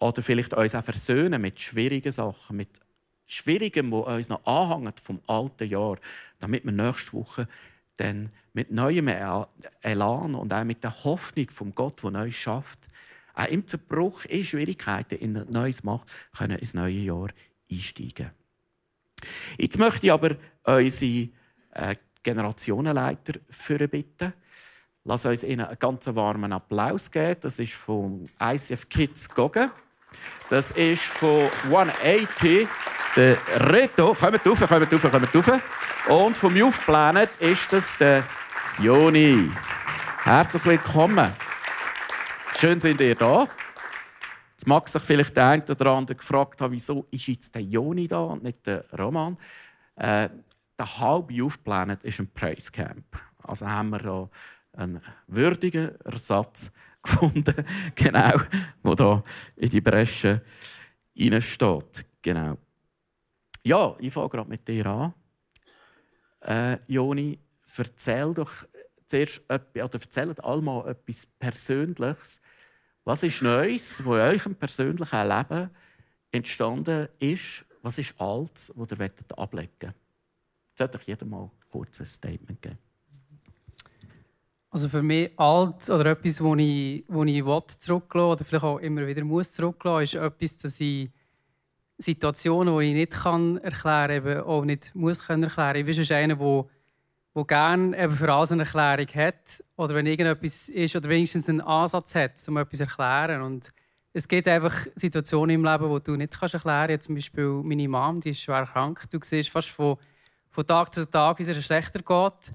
Oder 0.00 0.22
vielleicht 0.22 0.54
uns 0.54 0.74
auch 0.74 0.84
versöhnen 0.84 1.40
mit 1.40 1.60
schwierigen 1.60 2.10
Sachen, 2.10 2.56
mit 2.56 2.80
Schwierigem, 3.24 3.92
wo 3.92 4.00
uns 4.00 4.28
noch 4.28 4.44
anhängt 4.44 4.98
vom 4.98 5.20
alten 5.28 5.68
Jahr, 5.68 5.98
damit 6.40 6.64
wir 6.64 6.72
nächste 6.72 7.12
Woche 7.12 7.46
dann 7.98 8.32
mit 8.58 8.72
neuem 8.72 9.06
Elan 9.82 10.34
und 10.34 10.52
auch 10.52 10.64
mit 10.64 10.82
der 10.82 11.04
Hoffnung 11.04 11.48
vom 11.48 11.76
Gott, 11.76 12.02
der 12.02 12.10
Neues 12.10 12.34
schafft, 12.34 12.88
auch 13.32 13.46
im 13.46 13.68
Zerbruch, 13.68 14.24
in 14.24 14.42
Schwierigkeiten, 14.42 15.14
in 15.14 15.44
Neues 15.48 15.84
macht, 15.84 16.10
können 16.36 16.58
ins 16.58 16.74
neue 16.74 16.90
Jahr 16.90 17.28
einsteigen. 17.70 18.32
Jetzt 19.58 19.78
möchte 19.78 20.06
ich 20.06 20.12
aber 20.12 20.34
unsere 20.64 21.28
äh, 21.70 21.94
Generationenleiter 22.24 23.34
bitten. 23.86 24.32
Lass 25.04 25.24
uns 25.24 25.44
ihnen 25.44 25.64
einen 25.64 25.78
ganz 25.78 26.08
warmen 26.08 26.52
Applaus 26.52 27.12
geben. 27.12 27.40
Das 27.40 27.60
ist 27.60 27.74
vom 27.74 28.28
ICF 28.42 28.88
Kids 28.88 29.28
Gogen. 29.28 29.70
Das 30.50 30.72
ist 30.72 31.02
von 31.02 31.48
180 31.62 32.66
der 33.14 33.38
Reto. 33.70 34.14
Kommt 34.14 34.44
rauf, 34.44 34.58
kommt 34.66 34.92
rauf, 34.92 35.10
kommt 35.12 35.48
rauf. 35.48 35.60
Und 36.08 36.36
vom 36.36 36.56
Youth 36.56 36.80
Planet 36.84 37.30
ist 37.38 37.72
das 37.72 37.96
der 37.98 38.24
Joni. 38.80 39.50
Herzlich 40.22 40.64
willkommen. 40.64 41.32
Schön 42.56 42.78
sind 42.78 43.00
ihr 43.00 43.16
da. 43.16 43.48
Jetzt 44.52 44.68
mag 44.68 44.88
sich 44.88 45.02
vielleicht 45.02 45.36
der 45.36 45.48
eine 45.48 45.64
oder 45.64 45.90
andere 45.90 46.16
gefragt 46.16 46.60
haben, 46.60 46.72
wieso 46.72 47.04
ist 47.10 47.26
jetzt 47.26 47.56
der 47.56 47.62
Joni 47.62 48.06
da 48.06 48.20
und 48.20 48.44
nicht 48.44 48.64
der 48.64 48.84
Roman. 48.96 49.36
Äh, 49.96 50.28
der 50.78 50.98
halbe 51.00 51.32
Youth 51.32 51.64
Planet 51.64 52.04
ist 52.04 52.20
ein 52.20 52.28
Praise 52.32 52.70
Camp. 52.70 53.04
Also 53.42 53.66
haben 53.66 53.90
wir 53.90 53.98
da 53.98 54.30
einen 54.74 55.00
würdigen 55.26 56.00
Ersatz 56.04 56.70
gefunden, 57.02 57.64
genau, 57.96 58.40
wo 58.84 58.94
da 58.94 59.24
in 59.56 59.70
die 59.70 59.80
Bresche 59.80 60.42
steht. 61.40 62.06
Genau. 62.22 62.56
Ja, 63.64 63.96
ich 63.98 64.12
fange 64.12 64.28
gerade 64.28 64.48
mit 64.48 64.68
dir 64.68 64.86
an. 64.86 65.14
Äh, 66.40 66.78
Joni, 66.86 67.40
erzähl 67.76 68.34
doch 68.34 68.52
zuerst 69.06 69.42
etwas, 69.48 69.84
oder 69.84 70.00
erzählt 70.00 70.44
allmal 70.44 70.88
etwas 70.88 71.26
Persönliches 71.38 72.40
was 73.08 73.22
ist 73.22 73.40
Neues, 73.40 74.04
wo 74.04 74.16
in 74.16 74.20
eurem 74.20 74.54
persönlichen 74.54 75.28
Leben 75.28 75.70
entstanden 76.30 77.08
ist? 77.18 77.64
Was 77.80 77.96
ist 77.96 78.12
Altes, 78.20 78.70
das 78.76 79.00
ihr 79.00 79.38
ablegen 79.38 79.70
wollt? 79.80 79.94
Sollte 80.76 80.98
euch 80.98 81.06
jeder 81.06 81.24
mal 81.24 81.50
ein 81.72 82.04
Statement 82.04 82.60
geben. 82.60 82.76
Also 84.68 84.90
für 84.90 85.02
mich 85.02 85.30
alt 85.38 85.88
oder 85.88 86.10
etwas, 86.10 86.38
wo 86.42 86.54
ich, 86.54 87.02
wo 87.08 87.24
ich 87.24 87.42
will, 87.42 87.62
zurücklassen 87.78 88.32
oder 88.32 88.44
vielleicht 88.44 88.64
auch 88.64 88.76
immer 88.76 89.06
wieder 89.06 89.24
muss 89.24 89.52
zurücklassen, 89.52 90.04
ist 90.04 90.14
etwas, 90.14 90.56
dass 90.58 90.78
ich 90.78 91.08
Situationen, 91.96 92.78
die 92.78 92.88
ich 92.88 92.92
nicht 92.92 93.14
erklären 93.64 94.22
kann, 94.22 94.42
auch 94.42 94.66
nicht 94.66 94.94
muss 94.94 95.24
können 95.24 95.44
erklären. 95.44 95.76
Ich 95.76 95.86
bin 95.86 96.14
einer, 96.14 96.36
der 96.36 96.66
der 97.38 97.44
gerne 97.44 97.96
eben 97.96 98.14
für 98.14 98.32
alles 98.32 98.52
eine 98.52 98.64
Erklärung 98.64 99.06
hat 99.14 99.62
oder 99.76 99.94
wenn 99.94 100.06
irgendetwas 100.06 100.68
ist 100.68 100.96
oder 100.96 101.08
wenigstens 101.08 101.48
einen 101.48 101.60
Ansatz 101.60 102.14
hat, 102.14 102.32
um 102.48 102.56
etwas 102.56 102.78
zu 102.78 102.84
erklären. 102.84 103.42
Und 103.42 103.72
es 104.12 104.26
gibt 104.26 104.48
einfach 104.48 104.86
Situationen 104.96 105.54
im 105.54 105.64
Leben, 105.64 105.94
die 105.94 106.02
du 106.02 106.16
nicht 106.16 106.38
kannst 106.38 106.54
erklären 106.54 106.88
kannst. 106.88 107.06
Zum 107.06 107.14
Beispiel 107.14 107.48
meine 107.62 107.88
Mom, 107.88 108.20
die 108.20 108.30
ist 108.30 108.40
schwer 108.40 108.66
krank. 108.66 109.04
Du 109.10 109.18
siehst 109.22 109.50
fast 109.50 109.68
von, 109.68 109.96
von 110.50 110.66
Tag 110.66 110.92
zu 110.92 111.08
Tag, 111.08 111.38
wie 111.38 111.44
es 111.44 111.48
ihr 111.48 111.62
schlechter 111.62 112.00
geht. 112.00 112.54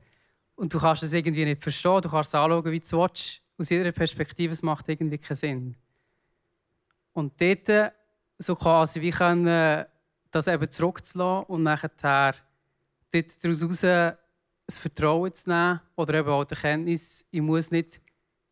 Und 0.55 0.73
du 0.73 0.79
kannst 0.79 1.03
es 1.03 1.13
irgendwie 1.13 1.45
nicht 1.45 1.63
verstehen. 1.63 2.01
Du 2.01 2.09
kannst 2.09 2.29
es 2.29 2.35
anschauen, 2.35 2.65
wie 2.65 2.79
du 2.79 2.97
willst. 2.97 3.41
Aus 3.57 3.69
jeder 3.69 3.91
Perspektive, 3.91 4.51
es 4.51 4.61
macht 4.61 4.89
irgendwie 4.89 5.17
keinen 5.17 5.35
Sinn. 5.35 5.75
Und 7.13 7.39
dort 7.39 7.93
so 8.37 8.55
quasi 8.55 8.99
wie 8.99 9.11
können, 9.11 9.85
das 10.31 10.47
eben 10.47 10.69
zurückzulassen 10.69 11.45
und 11.45 11.63
nachher 11.63 11.91
dort 13.11 13.43
daraus 13.43 13.59
das 14.65 14.79
Vertrauen 14.79 15.33
zu 15.33 15.49
nehmen 15.49 15.81
oder 15.95 16.13
eben 16.15 16.29
auch 16.29 16.45
die 16.45 16.55
Erkenntnis, 16.55 17.25
ich 17.31 17.41
muss 17.41 17.71
nicht 17.71 18.01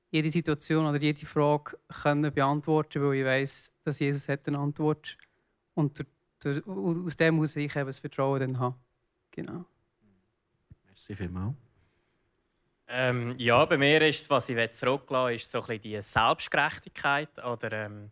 jede 0.10 0.30
Situation 0.30 0.86
oder 0.86 1.00
jede 1.00 1.26
Frage 1.26 1.78
können 2.02 2.34
beantworten, 2.34 3.02
weil 3.02 3.16
ich 3.16 3.26
weiß, 3.26 3.72
dass 3.84 4.00
Jesus 4.00 4.28
hat 4.28 4.48
eine 4.48 4.60
Antwort 4.60 5.18
und 5.74 6.06
aus 6.44 7.18
dem 7.18 7.36
muss 7.36 7.56
ich 7.56 7.76
eben 7.76 7.86
das 7.86 8.00
Vertrauen 8.00 8.40
dann 8.40 8.60
haben. 8.60 8.76
Genau. 9.32 9.66
Merci 10.86 11.16
vielmals. 11.16 11.56
Ähm, 12.88 13.36
ja, 13.38 13.64
bei 13.64 13.78
mir 13.78 14.02
ist 14.02 14.22
es, 14.22 14.30
was 14.30 14.50
ich 14.50 14.72
zurücklassen 14.74 15.36
ist 15.36 15.50
so 15.50 15.62
ein 15.62 15.68
bisschen 15.68 15.82
die 15.82 16.02
Selbstgerechtigkeit 16.02 17.42
oder 17.42 17.72
ähm, 17.72 18.12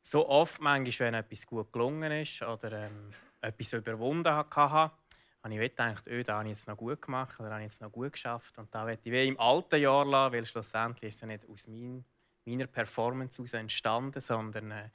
so 0.00 0.26
oft 0.26 0.58
manchmal, 0.60 1.08
wenn 1.08 1.14
etwas 1.14 1.46
gut 1.46 1.70
gelungen 1.70 2.10
ist 2.12 2.40
oder 2.40 2.86
ähm, 2.86 3.12
etwas 3.42 3.74
überwunden 3.74 4.32
hatte, 4.32 4.92
habe 5.42 5.54
ich 5.54 5.60
gedacht, 5.60 6.04
oh, 6.06 6.22
da 6.22 6.38
habe 6.38 6.48
ich 6.48 6.56
jetzt 6.56 6.68
noch 6.68 6.76
gut 6.76 7.00
gemacht 7.00 7.38
oder 7.40 7.50
habe 7.50 7.60
ich 7.60 7.70
jetzt 7.70 7.80
noch 7.80 7.90
gut 7.90 8.12
geschafft. 8.12 8.58
Und 8.58 8.74
da 8.74 8.86
werde 8.86 9.00
ich 9.04 9.28
im 9.28 9.40
alten 9.40 9.80
Jahr 9.80 10.04
lassen, 10.04 10.34
weil 10.34 10.44
schlussendlich 10.44 11.08
ist 11.14 11.22
es 11.22 11.28
nicht 11.28 11.48
aus 11.48 11.66
mein, 11.66 12.04
meiner 12.44 12.66
Performance 12.66 13.38
heraus 13.38 13.54
entstanden, 13.54 14.20
sondern 14.20 14.70
äh, 14.70 14.88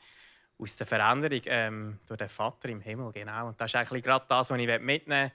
aus 0.57 0.75
der 0.75 0.87
Veränderung 0.87 1.41
ähm, 1.45 1.99
durch 2.07 2.19
den 2.19 2.29
Vater 2.29 2.69
im 2.69 2.81
Himmel. 2.81 3.11
Genau. 3.11 3.47
Und 3.47 3.59
das 3.59 3.71
ist 3.71 3.75
eigentlich 3.75 4.03
gerade 4.03 4.25
das, 4.29 4.49
was 4.49 4.59
ich 4.59 4.79
mitnehmen 4.79 5.31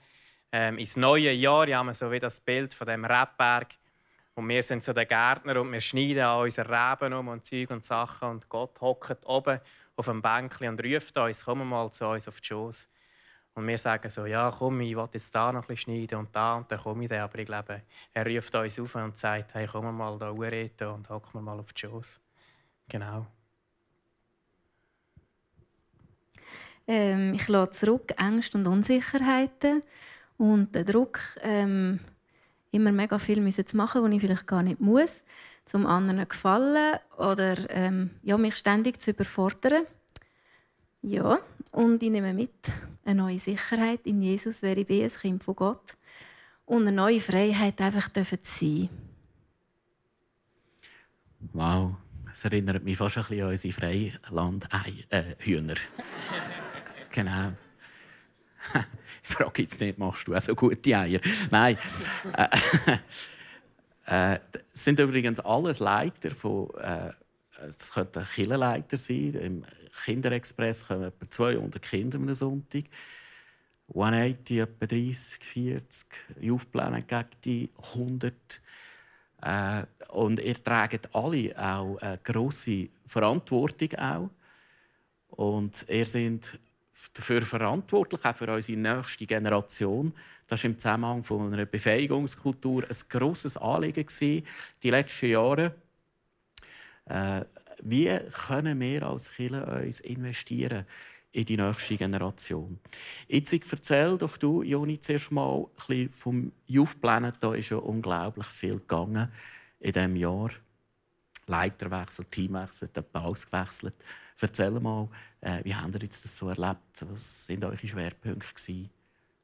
ähm, 0.51 0.77
ins 0.77 0.95
neue 0.95 1.31
Jahr. 1.31 1.67
Ja, 1.67 1.79
haben 1.79 1.87
wir 1.87 1.93
so 1.93 2.11
wie 2.11 2.19
das 2.19 2.39
Bild 2.39 2.73
von 2.73 2.87
dem 2.87 3.05
Rebberg. 3.05 3.75
Und 4.33 4.47
wir 4.47 4.63
sind 4.63 4.83
so 4.83 4.93
der 4.93 5.05
Gärtner 5.05 5.59
und 5.59 5.71
wir 5.71 5.81
schneiden 5.81 6.23
an 6.23 6.41
unseren 6.41 6.73
Reben 6.73 7.13
um 7.13 7.27
und 7.27 7.45
Zeug 7.45 7.69
und 7.69 7.83
Sachen. 7.83 8.29
Und 8.29 8.49
Gott 8.49 8.79
hockt 8.79 9.25
oben 9.25 9.59
auf 9.95 10.05
dem 10.05 10.21
Bänkchen 10.21 10.69
und 10.69 10.83
ruft 10.83 11.17
uns, 11.17 11.43
komm 11.43 11.67
mal 11.67 11.91
zu 11.91 12.07
uns 12.07 12.27
auf 12.27 12.39
die 12.39 12.47
Schoß. 12.47 12.89
Und 13.53 13.67
wir 13.67 13.77
sagen 13.77 14.09
so, 14.09 14.25
ja 14.25 14.49
komm, 14.57 14.81
ich 14.81 14.95
will 14.95 15.09
jetzt 15.11 15.35
da 15.35 15.51
noch 15.51 15.63
ein 15.63 15.67
bisschen 15.67 15.93
schneiden 15.93 16.19
und 16.19 16.35
da 16.35 16.55
und 16.55 16.71
dann 16.71 16.79
komme 16.79 17.03
ich 17.03 17.09
dann. 17.09 17.21
Aber 17.21 17.37
ich 17.37 17.45
glaube, 17.45 17.81
er 18.13 18.25
ruft 18.25 18.55
uns 18.55 18.79
auf 18.79 18.95
und 18.95 19.17
sagt, 19.17 19.53
hey, 19.53 19.67
komm 19.69 19.95
mal 19.95 20.17
da 20.17 20.31
reden 20.31 20.87
und 20.87 21.09
hock 21.09 21.33
mal 21.33 21.59
auf 21.59 21.73
die 21.73 21.81
Schoß. 21.81 22.21
Genau. 22.87 23.25
Ähm, 26.87 27.33
ich 27.35 27.47
lasse 27.47 27.71
zurück 27.71 28.13
Ängste 28.17 28.57
und 28.57 28.67
Unsicherheiten 28.67 29.83
und 30.37 30.73
den 30.73 30.85
Druck, 30.85 31.19
ähm, 31.41 31.99
immer 32.71 32.91
mega 32.91 33.19
viel 33.19 33.47
zu 33.53 33.77
machen, 33.77 34.03
was 34.03 34.11
ich 34.11 34.21
vielleicht 34.21 34.47
gar 34.47 34.63
nicht 34.63 34.79
muss, 34.79 35.23
zum 35.65 35.85
anderen 35.85 36.27
gefallen 36.27 36.97
oder 37.17 37.69
ähm, 37.69 38.11
ja, 38.23 38.37
mich 38.37 38.55
ständig 38.55 39.01
zu 39.01 39.11
überfordern. 39.11 39.85
Ja, 41.01 41.39
und 41.71 42.01
ich 42.01 42.09
nehme 42.09 42.33
mit 42.33 42.51
eine 43.05 43.21
neue 43.21 43.39
Sicherheit 43.39 44.01
in 44.05 44.21
Jesus, 44.21 44.61
wer 44.61 44.77
ich 44.77 44.87
bin, 44.87 45.03
ein 45.03 45.11
Kind 45.11 45.43
von 45.43 45.55
Gott. 45.55 45.97
Und 46.65 46.87
eine 46.87 46.91
neue 46.91 47.19
Freiheit 47.19 47.81
einfach 47.81 48.11
zu 48.13 48.23
sein. 48.43 48.89
Wow, 51.53 51.95
das 52.25 52.45
erinnert 52.45 52.83
mich 52.83 52.97
fast 52.97 53.17
ein 53.17 53.23
bisschen 53.23 53.43
an 53.43 53.49
unsere 53.49 53.73
Freiland-Hühner. 53.73 55.75
genau. 57.11 57.53
ich 59.23 59.29
frage 59.29 59.63
jetzt 59.63 59.81
nicht, 59.81 59.97
machst 59.97 60.27
du 60.27 60.35
auch 60.35 60.41
so 60.41 60.55
gute 60.55 60.95
Eier? 60.95 61.19
Nein. 61.49 61.77
äh, 64.05 64.05
äh, 64.35 64.39
sind 64.71 64.99
übrigens 64.99 65.39
alles 65.39 65.79
Leiter 65.79 66.31
von. 66.31 66.69
Äh, 66.75 67.11
es 67.67 67.91
könnten 67.91 68.25
Killenleiter 68.25 68.97
sein. 68.97 69.33
Im 69.35 69.65
Kinderexpress 70.03 70.87
kommen 70.87 71.03
etwa 71.03 71.29
200 71.29 71.81
Kinder 71.81 72.17
am 72.17 72.33
Sonntag. 72.33 72.85
180 73.89 74.57
etwa 74.59 74.85
30, 74.85 75.43
40. 75.43 76.07
Youth-Planet 76.39 77.07
gegen 77.07 77.29
die 77.43 77.69
100. 77.93 78.33
Äh, 79.41 79.85
und 80.09 80.39
ihr 80.39 80.63
tragt 80.63 81.13
alle 81.13 81.57
auch 81.57 81.97
eine 81.97 82.19
grosse 82.23 82.89
Verantwortung. 83.05 83.93
Auch. 83.95 84.29
Und 85.29 85.85
ihr 85.89 86.05
seid 86.05 86.59
dafür 87.13 87.41
verantwortlich, 87.41 88.23
auch 88.23 88.35
für 88.35 88.53
unsere 88.53 88.77
nächste 88.77 89.25
Generation. 89.25 90.13
Das 90.47 90.63
war 90.63 90.69
im 90.69 90.77
Zusammenhang 90.77 91.23
von 91.23 91.53
einer 91.53 91.65
Befähigungskultur 91.65 92.83
ein 92.83 92.95
grosses 93.09 93.57
Anliegen 93.57 94.07
die 94.83 94.89
letzten 94.89 95.27
Jahre. 95.27 95.73
Äh, 97.05 97.45
wie 97.81 98.19
können 98.47 98.79
wir 98.79 99.03
als 99.03 99.31
Kirche 99.31 99.65
uns 99.65 99.99
investieren 100.01 100.85
in 101.31 101.45
die 101.45 101.57
nächste 101.57 101.97
Generation? 101.97 102.79
Jetzt 103.27 103.53
erzähl 103.53 104.17
doch 104.17 104.37
du, 104.37 104.61
Joni, 104.63 104.99
zuerst 104.99 105.31
mal 105.31 105.65
ein 105.89 106.09
vom 106.09 106.51
Youth 106.67 107.01
Planet. 107.01 107.35
Da 107.39 107.55
ist 107.55 107.69
ja 107.69 107.77
unglaublich 107.77 108.47
viel 108.47 108.79
gegangen 108.79 109.31
in 109.79 109.91
diesem 109.91 110.15
Jahr. 110.15 110.51
Leiterwechsel, 111.47 112.25
Teamwechsel, 112.25 112.89
der 112.89 113.01
Paus 113.01 113.45
gewechselt. 113.45 113.95
Erzähl 114.39 114.71
mal, 114.71 115.07
äh, 115.41 115.63
wie 115.63 115.75
habt 115.75 115.93
ihr 115.95 116.01
jetzt 116.01 116.23
das 116.23 116.35
so 116.35 116.49
erlebt? 116.49 116.79
Was 117.01 117.47
waren 117.49 117.63
eure 117.63 117.87
Schwerpunkte? 117.87 118.53
Gewesen? 118.53 118.89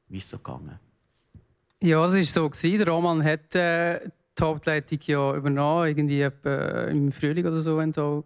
Wie 0.07 0.17
ist 0.17 0.23
es 0.23 0.29
so 0.31 0.37
gegangen? 0.37 0.79
Ja, 1.81 2.03
es 2.05 2.35
war 2.35 2.51
so. 2.53 2.67
Der 2.77 2.87
Roman 2.87 3.23
hat 3.23 3.53
äh, 3.55 4.09
die 4.38 4.44
Hauptleitung 4.44 5.00
ja 5.03 5.36
übernommen, 5.36 5.88
irgendwie 5.88 6.22
im 6.22 7.12
Frühling 7.12 7.46
oder 7.46 7.60
so, 7.60 7.77
wenn 7.77 7.89
es 7.89 7.96
so 7.96 8.24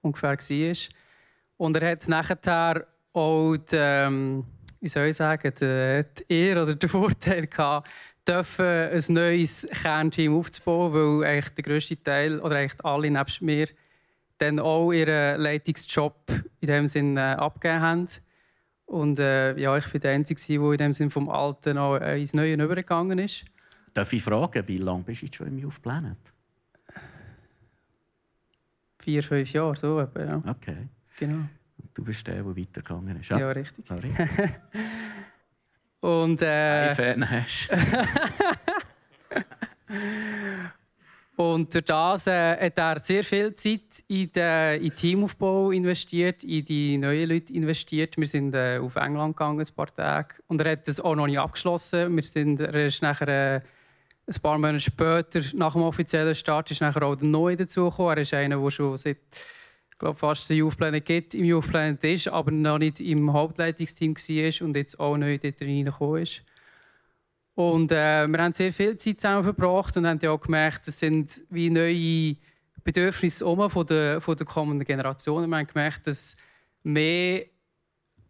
ungefähr 0.00 0.38
war. 0.38 0.76
Und 1.56 1.76
er 1.76 1.90
hat 1.90 2.08
nachher 2.08 2.86
auch 3.12 3.56
die, 3.56 3.76
ähm, 3.76 4.44
wie 4.80 4.88
soll 4.88 5.06
ich 5.06 5.16
sagen, 5.16 5.52
die, 5.60 6.04
die 6.18 6.32
Ehre 6.32 6.62
oder 6.62 6.74
den 6.74 6.88
Vorteil 6.88 7.46
gehabt, 7.46 7.88
dürfen 8.26 8.66
ein 8.66 9.04
neues 9.08 9.66
Kernteam 9.82 10.36
aufzubauen, 10.36 10.92
weil 10.92 11.28
eigentlich 11.28 11.54
der 11.54 11.64
grösste 11.64 12.02
Teil 12.02 12.40
oder 12.40 12.56
eigentlich 12.56 12.84
alle 12.84 13.10
nebst 13.10 13.42
mir 13.42 13.68
dann 14.38 14.60
auch 14.60 14.92
ihren 14.92 15.40
Leitungsjob 15.40 16.14
in 16.60 16.68
dem 16.68 16.86
Sinne 16.86 17.20
äh, 17.20 17.34
abgegeben 17.34 17.80
haben. 17.80 18.08
Und 18.86 19.18
äh, 19.18 19.56
ja, 19.58 19.76
ich 19.76 19.90
bin 19.90 20.00
der 20.00 20.12
Einzige, 20.12 20.40
der 20.40 20.72
in 20.72 20.78
dem 20.78 20.94
Sinne 20.94 21.10
vom 21.10 21.28
Alten 21.28 21.76
auch 21.76 21.96
ins 21.96 22.34
Neue 22.34 22.54
übergegangen 22.54 23.18
ist. 23.18 23.44
Darf 23.98 24.12
ich 24.12 24.22
fragen, 24.22 24.68
wie 24.68 24.78
lange 24.78 25.02
bist 25.02 25.22
du 25.22 25.26
jetzt 25.26 25.34
schon 25.34 25.48
im 25.48 25.58
Youth 25.58 25.82
Planet? 25.82 26.16
Vier, 29.00 29.24
fünf 29.24 29.52
Jahre, 29.52 29.74
so 29.74 29.98
etwa, 29.98 30.20
ja. 30.22 30.40
Okay. 30.46 30.86
Genau. 31.18 31.48
Du 31.94 32.04
bist 32.04 32.24
der, 32.28 32.44
der 32.44 32.56
weitergegangen 32.56 33.18
ist. 33.18 33.28
Ja, 33.28 33.40
ja 33.40 33.50
richtig. 33.50 33.84
Sorry. 33.84 34.14
Und 36.00 36.40
äh... 36.42 36.94
Fan 36.94 37.28
hast. 37.28 37.70
Und 41.34 41.74
durch 41.74 41.84
das 41.84 42.28
äh, 42.28 42.66
hat 42.66 42.78
er 42.78 43.00
sehr 43.00 43.24
viel 43.24 43.52
Zeit 43.56 44.04
in 44.06 44.30
den, 44.30 44.80
in 44.80 44.94
Teamaufbau 44.94 45.72
investiert, 45.72 46.44
in 46.44 46.64
die 46.64 46.98
neuen 46.98 47.28
Leute 47.28 47.52
investiert. 47.52 48.16
Wir 48.16 48.28
sind 48.28 48.54
äh, 48.54 48.78
auf 48.80 48.94
England 48.94 49.36
gegangen, 49.36 49.58
ein 49.58 49.74
paar 49.74 49.92
Tage. 49.92 50.36
Und 50.46 50.60
er 50.60 50.70
hat 50.70 50.86
das 50.86 51.00
auch 51.00 51.16
noch 51.16 51.26
nicht 51.26 51.40
abgeschlossen. 51.40 52.14
Wir 52.14 52.22
sind, 52.22 52.60
er 52.60 52.86
ist 52.86 53.02
nachher, 53.02 53.56
äh, 53.56 53.60
ein 54.28 54.42
paar 54.42 54.58
Monate 54.58 54.80
später, 54.80 55.40
nach 55.54 55.72
dem 55.72 55.82
offiziellen 55.82 56.34
Start, 56.34 56.70
ist 56.70 56.80
nachher 56.80 57.02
auch 57.02 57.16
der 57.16 57.28
Neue 57.28 57.56
dazugekommen. 57.56 58.16
Er 58.16 58.22
ist 58.22 58.34
einer, 58.34 58.60
der 58.60 58.70
schon 58.70 58.96
seit 58.98 59.18
ich 59.90 60.00
glaube, 60.00 60.16
fast 60.16 60.48
den 60.48 60.58
Youth 60.58 60.76
Planet 60.76 61.04
gibt, 61.04 61.34
im 61.34 61.44
Youth 61.44 61.66
Planet 61.66 62.04
ist, 62.04 62.28
aber 62.28 62.52
noch 62.52 62.78
nicht 62.78 63.00
im 63.00 63.32
Hauptleitungsteam 63.32 64.14
war 64.14 64.66
und 64.66 64.76
jetzt 64.76 65.00
auch 65.00 65.16
neu 65.16 65.38
dort 65.38 65.60
reingekommen 65.60 66.22
ist. 66.22 66.42
Und 67.56 67.90
äh, 67.90 68.28
wir 68.28 68.38
haben 68.38 68.52
sehr 68.52 68.72
viel 68.72 68.96
Zeit 68.96 69.20
zusammen 69.20 69.42
verbracht 69.42 69.96
und 69.96 70.06
haben 70.06 70.20
ja 70.22 70.30
auch 70.30 70.40
gemerkt, 70.40 70.86
es 70.86 71.00
sind 71.00 71.42
wie 71.50 71.68
neue 71.68 72.36
Bedürfnisse 72.84 73.44
um 73.44 73.68
von 73.68 73.86
der, 73.86 74.20
von 74.20 74.36
der 74.36 74.46
kommenden 74.46 74.86
Generation. 74.86 75.50
Wir 75.50 75.56
haben 75.56 75.66
gemerkt, 75.66 76.06
dass 76.06 76.36
mehr 76.84 77.46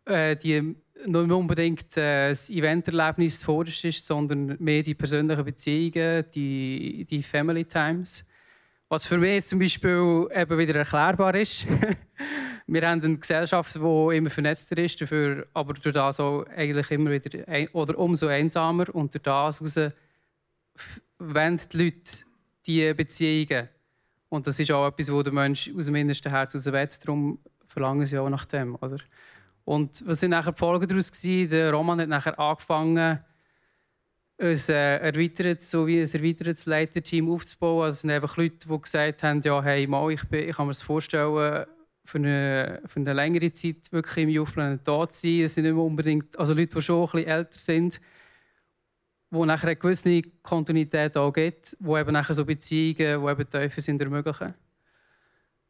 äh, 0.06 0.36
die 0.36 0.74
nicht 1.06 1.30
unbedingt 1.30 1.96
äh, 1.96 2.30
das 2.30 2.50
Eventerlebnis 2.50 3.42
vorderst 3.42 3.84
ist, 3.84 4.06
sondern 4.06 4.56
mehr 4.58 4.82
die 4.82 4.94
persönlichen 4.94 5.44
Beziehungen, 5.44 6.24
die, 6.34 7.06
die 7.08 7.22
Family 7.22 7.64
Times. 7.64 8.24
Was 8.88 9.06
für 9.06 9.18
mich 9.18 9.44
zum 9.44 9.58
Beispiel 9.58 10.28
eben 10.34 10.58
wieder 10.58 10.74
erklärbar 10.76 11.34
ist. 11.34 11.66
wir 12.66 12.88
haben 12.88 13.02
eine 13.02 13.18
Gesellschaft, 13.18 13.74
die 13.74 14.16
immer 14.16 14.30
vernetzter 14.30 14.78
ist, 14.78 15.00
dafür, 15.00 15.46
aber 15.52 15.74
durch 15.74 15.94
das 15.94 16.20
auch 16.20 16.44
eigentlich 16.46 16.90
immer 16.90 17.10
wieder 17.10 17.46
ein, 17.48 17.68
oder 17.68 17.98
umso 17.98 18.26
einsamer 18.28 18.94
und 18.94 19.12
durch 19.14 19.22
das 19.22 19.60
heraus 19.60 19.92
wollen 21.18 21.60
die 21.72 21.76
Leute 21.76 22.10
diese 22.66 22.94
Beziehungen. 22.94 23.68
Und 24.28 24.46
das 24.46 24.60
ist 24.60 24.70
auch 24.70 24.86
etwas, 24.86 25.10
wo 25.10 25.22
der 25.22 25.32
Mensch 25.32 25.70
aus 25.76 25.86
dem 25.86 25.94
innersten 25.94 26.30
Herz 26.30 26.52
heraus 26.52 26.66
will, 26.66 26.88
darum 27.04 27.38
verlangen 27.66 28.06
sie 28.06 28.18
auch 28.18 28.28
nach 28.28 28.44
dem. 28.44 28.74
Oder? 28.76 28.98
Und 29.68 30.02
was 30.06 30.20
sind 30.20 30.30
nachher 30.30 30.52
die 30.52 30.58
Folgen 30.58 30.88
daraus 30.88 31.12
gewesen? 31.12 31.50
Der 31.50 31.74
Roman 31.74 32.00
hat 32.00 32.08
nachher 32.08 32.38
angefangen, 32.38 33.18
ein, 34.38 34.58
äh, 34.68 34.96
erweitert, 34.96 35.60
so 35.60 35.86
wie 35.86 36.00
ein 36.00 36.10
erweitertes 36.10 36.64
Leiterteam 36.64 37.30
aufzubauen. 37.30 37.84
Also 37.84 37.96
es 37.96 38.00
sind 38.00 38.10
einfach 38.10 38.38
Leute, 38.38 38.66
die 38.66 38.80
gesagt 38.80 39.22
haben, 39.22 39.42
ja, 39.42 39.62
hey, 39.62 39.86
mal, 39.86 40.10
ich, 40.10 40.24
bin, 40.24 40.48
ich 40.48 40.56
kann 40.56 40.68
mir 40.68 40.70
das 40.70 40.80
vorstellen, 40.80 41.66
für 42.02 42.16
eine, 42.16 42.80
für 42.86 43.00
eine 43.00 43.12
längere 43.12 43.52
Zeit 43.52 43.92
wirklich 43.92 44.24
im 44.24 44.30
Youth 44.30 44.54
Planet 44.54 44.80
da 44.88 45.06
zu 45.06 45.20
sein. 45.20 45.40
Es 45.42 45.52
sind 45.52 45.64
nicht 45.64 45.74
mehr 45.74 45.84
unbedingt, 45.84 46.38
also 46.38 46.54
Leute, 46.54 46.74
die 46.74 46.80
schon 46.80 47.02
ein 47.02 47.10
bisschen 47.10 47.28
älter 47.28 47.58
sind, 47.58 48.00
wo 49.28 49.44
nachher 49.44 49.66
eine 49.66 49.76
gewisse 49.76 50.22
Kontinuität 50.42 51.14
auch 51.18 51.30
gibt, 51.30 51.76
wo 51.78 51.98
eben 51.98 52.12
nachher 52.12 52.32
so 52.32 52.46
Beziehungen, 52.46 52.96
die 53.22 53.30
eben 53.30 53.50
tiefer 53.50 53.82
sind, 53.82 54.00
ermöglichen. 54.00 54.54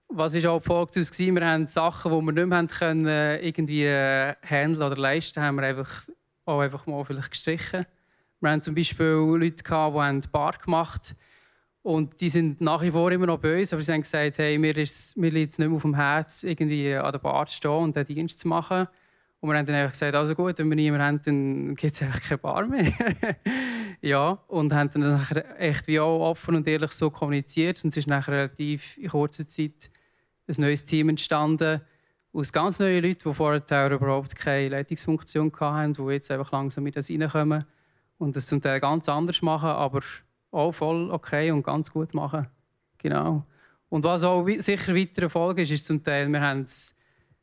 Was 0.08 0.34
ist 0.34 0.46
auch 0.46 0.58
die 0.58 0.66
Folge 0.66 0.92
daraus? 0.94 1.18
Wir 1.18 1.46
haben 1.46 1.66
Sachen, 1.66 2.12
die 2.12 2.26
wir 2.26 2.32
nicht 2.32 2.46
mehr 2.46 2.66
können, 2.66 3.42
irgendwie 3.42 3.84
äh, 3.84 4.34
handeln 4.42 4.82
oder 4.82 4.96
leisten, 4.96 5.42
haben 5.42 5.56
wir 5.56 5.64
einfach 5.64 6.08
auch 6.46 6.60
einfach 6.60 6.86
mal 6.86 7.04
vielleicht 7.04 7.30
gestrichen. 7.30 7.86
Wir 8.40 8.50
haben 8.50 8.62
zum 8.62 8.74
Beispiel 8.74 9.06
Leute 9.06 9.62
gehabt, 9.62 9.94
die 9.94 10.00
einen 10.00 10.22
Bar 10.32 10.52
gemacht 10.64 11.10
haben 11.10 11.18
und 11.88 12.20
die 12.20 12.28
sind 12.28 12.60
nach 12.60 12.82
wie 12.82 12.90
vor 12.90 13.10
immer 13.12 13.26
noch 13.26 13.38
böse, 13.38 13.74
aber 13.74 13.82
sie 13.82 13.92
haben 13.92 14.02
gesagt, 14.02 14.36
hey, 14.36 14.58
mir, 14.58 14.76
ist, 14.76 15.16
mir 15.16 15.30
liegt 15.30 15.52
es 15.52 15.58
nicht 15.58 15.68
mehr 15.68 15.76
auf 15.76 15.82
dem 15.82 15.94
Herz, 15.94 16.42
irgendwie 16.42 16.94
an 16.94 17.12
der 17.12 17.18
Bar 17.18 17.46
zu 17.46 17.56
stehen 17.56 17.70
und 17.70 17.96
den 17.96 18.04
Dienst 18.04 18.40
zu 18.40 18.46
machen. 18.46 18.88
Und 19.40 19.48
wir 19.48 19.56
haben 19.56 19.64
dann 19.64 19.76
einfach 19.76 19.92
gesagt, 19.92 20.14
also 20.14 20.34
gut, 20.34 20.58
wenn 20.58 20.68
wir 20.68 20.76
niemanden 20.76 21.06
haben, 21.06 21.20
dann 21.24 21.74
gibt 21.76 21.94
es 21.94 22.02
einfach 22.02 22.20
keine 22.20 22.38
Bar 22.38 22.66
mehr. 22.66 22.92
ja, 24.02 24.32
und 24.48 24.74
haben 24.74 24.90
dann 24.92 25.00
nachher 25.00 25.58
echt 25.58 25.86
wie 25.86 25.98
auch 25.98 26.28
offen 26.28 26.56
und 26.56 26.66
ehrlich 26.66 26.92
so 26.92 27.08
kommuniziert. 27.10 27.82
Und 27.82 27.90
es 27.90 27.96
ist 27.96 28.06
nachher 28.06 28.34
relativ 28.34 28.98
in 28.98 29.08
kurzer 29.08 29.46
Zeit 29.46 29.90
ein 30.48 30.62
neues 30.62 30.84
Team 30.84 31.10
entstanden, 31.10 31.80
aus 32.32 32.52
ganz 32.52 32.78
neuen 32.78 33.02
Leuten, 33.02 33.28
die 33.28 33.34
vorher 33.34 33.90
überhaupt 33.90 34.36
keine 34.36 34.68
Leitungsfunktion 34.68 35.52
hatten, 35.60 35.92
die 35.92 36.02
jetzt 36.12 36.30
einfach 36.30 36.52
langsam 36.52 36.84
mit 36.84 36.96
das 36.96 37.10
reinkommen 37.10 37.64
und 38.18 38.36
das 38.36 38.46
zum 38.46 38.60
Teil 38.60 38.80
ganz 38.80 39.08
anders 39.08 39.42
machen, 39.42 39.68
aber 39.68 40.00
auch 40.50 40.72
voll 40.72 41.10
okay 41.10 41.50
und 41.50 41.62
ganz 41.62 41.90
gut 41.90 42.14
machen. 42.14 42.46
Genau. 42.98 43.44
Und 43.88 44.04
was 44.04 44.22
auch 44.22 44.46
sicher 44.58 44.94
weitere 44.94 45.28
Folge 45.28 45.62
ist, 45.62 45.70
ist 45.70 45.86
zum 45.86 46.02
Teil, 46.02 46.28
wir 46.28 46.40
haben 46.40 46.66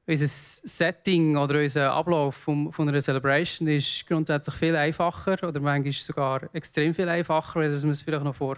unser 0.07 0.27
Setting 0.27 1.35
oder 1.35 1.59
unser 1.59 1.91
Ablauf 1.91 2.35
von, 2.35 2.71
von 2.71 2.87
einer 2.87 3.01
Celebration 3.01 3.67
ist 3.67 4.05
grundsätzlich 4.05 4.55
viel 4.55 4.75
einfacher 4.75 5.37
oder 5.47 5.59
manchmal 5.59 5.93
sogar 5.93 6.53
extrem 6.53 6.93
viel 6.93 7.09
einfacher, 7.09 7.61
als 7.61 7.83
wir 7.83 7.91
es 7.91 8.01
vielleicht 8.03 8.23
noch 8.23 8.35
vor 8.35 8.57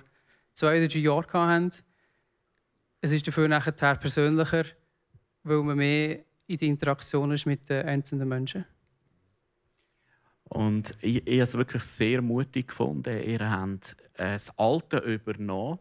zwei 0.54 0.78
oder 0.78 0.88
drei 0.88 1.00
Jahren 1.00 1.34
hatten. 1.34 1.72
Es 3.02 3.12
ist 3.12 3.28
dafür 3.28 3.48
nachher 3.48 3.72
persönlicher, 3.72 4.66
weil 5.44 5.64
man 5.64 5.78
mehr 5.78 6.20
in 6.48 6.58
die 6.58 6.68
Interaktion 6.68 7.32
ist 7.32 7.46
mit 7.46 7.70
den 7.70 7.86
einzelnen 7.86 8.28
Menschen. 8.28 8.66
Und 10.46 10.98
ich, 11.02 11.28
ich 11.28 11.34
habe 11.34 11.42
es 11.42 11.58
wirklich 11.58 11.84
sehr 11.84 12.22
mutig 12.22 12.70
gefunden. 12.70 13.22
Ihr 13.22 13.50
habt 13.50 13.98
das 14.16 14.58
Alte 14.58 14.98
übernommen, 14.98 15.80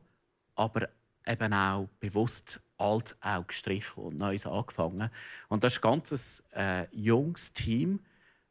aber 0.57 0.89
eben 1.27 1.53
auch 1.53 1.89
bewusst 2.01 2.61
alt 2.79 3.17
auch 3.21 3.47
gestrichen 3.47 4.03
und 4.03 4.19
Neues 4.19 4.47
angefangen. 4.47 5.11
Und 5.49 5.65
das 5.65 5.75
ist 5.75 5.85
ein 5.85 5.91
ganz 5.91 6.43
äh, 6.55 6.87
junges 6.93 7.53
Team. 7.53 8.01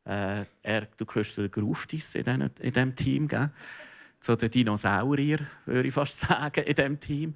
Äh, 0.06 0.46
er, 0.64 0.88
du 0.98 1.06
hörst 1.12 1.38
den 1.38 1.52
Gruftis 1.52 2.16
in, 2.16 2.50
diesem 2.62 2.96
Team, 2.96 3.28
gell? 3.28 3.52
so 4.20 4.36
den 4.36 4.50
Dinosaurier, 4.50 5.40
würde 5.66 5.88
ich 5.88 5.94
fast 5.94 6.20
sagen, 6.22 6.64
in 6.64 6.76
diesem 6.76 7.00
Team. 7.00 7.36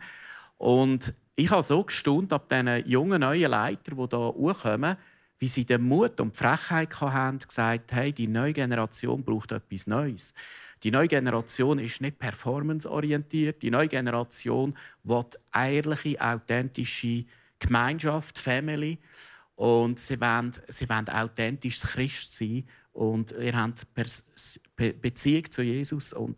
Und 0.60 1.14
ich 1.36 1.50
habe 1.50 1.64
so 1.64 1.84
gestaunt 1.84 2.34
ab 2.34 2.50
diesen 2.50 2.86
jungen 2.86 3.22
neuen 3.22 3.50
Leitern, 3.50 3.96
die 3.98 4.16
hier 4.16 4.20
hochkommen, 4.20 4.98
wie 5.40 5.48
sie 5.48 5.64
den 5.66 5.84
Mut 5.84 6.20
und 6.20 6.36
die 6.36 6.38
Frechheit 6.38 7.00
haben, 7.00 7.40
gesagt 7.40 7.94
hey, 7.94 8.12
die 8.12 8.28
neue 8.28 8.52
Generation 8.52 9.24
braucht 9.24 9.54
etwas 9.54 9.88
Neues. 9.88 10.34
Die 10.84 10.92
neue 10.92 11.08
Generation 11.08 11.80
ist 11.80 12.02
nicht 12.02 12.20
performanceorientiert. 12.20 13.62
Die 13.62 13.72
neue 13.72 13.88
Generation 13.88 14.78
will 15.04 15.26
ehrliche, 15.54 16.20
authentische 16.22 17.26
Gemeinschaft, 17.60 18.38
Family. 18.38 19.00
Und 19.56 20.00
sie 20.00 20.20
wollen, 20.20 20.52
sie 20.68 20.90
wollen 20.90 21.08
authentisch 21.08 21.80
Christ 21.80 22.34
sein. 22.34 22.66
Und 22.92 23.32
ihr 23.32 23.56
habt 23.56 23.88
Beziehung 24.76 25.52
zu 25.52 25.62
Jesus 25.62 26.12
und 26.12 26.38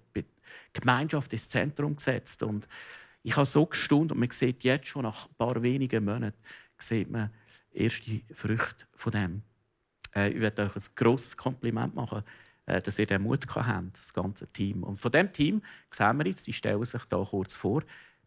Gemeinschaft 0.73 1.33
ins 1.33 1.49
Zentrum 1.49 1.95
gesetzt. 1.95 2.43
Und 2.43 2.67
ich 3.23 3.35
habe 3.35 3.45
so 3.45 3.65
gestaunt 3.65 4.11
und 4.11 4.19
man 4.19 4.29
sieht 4.31 4.63
jetzt 4.63 4.87
schon 4.87 5.03
nach 5.03 5.27
ein 5.27 5.35
paar 5.37 5.61
wenigen 5.61 6.03
Monaten 6.03 6.37
sieht 6.77 7.11
man 7.11 7.29
erste 7.71 8.21
Früchte 8.33 8.85
von 8.95 9.11
dem. 9.11 9.41
Äh, 10.15 10.31
ich 10.31 10.41
werde 10.41 10.63
euch 10.63 10.75
ein 10.75 10.83
grosses 10.95 11.37
Kompliment 11.37 11.93
machen, 11.93 12.23
äh, 12.65 12.81
dass 12.81 12.97
ihr 12.97 13.05
den 13.05 13.21
Mut 13.21 13.45
habt, 13.53 13.99
das 13.99 14.13
ganze 14.13 14.47
Team. 14.47 14.83
Und 14.83 14.95
von 14.95 15.11
dem 15.11 15.31
Team 15.31 15.61
sehen 15.91 16.17
wir 16.17 16.25
jetzt, 16.25 16.47
die 16.47 16.53
stellen 16.53 16.83
sich 16.83 17.05
da 17.05 17.23
kurz 17.23 17.53
vor, 17.53 17.83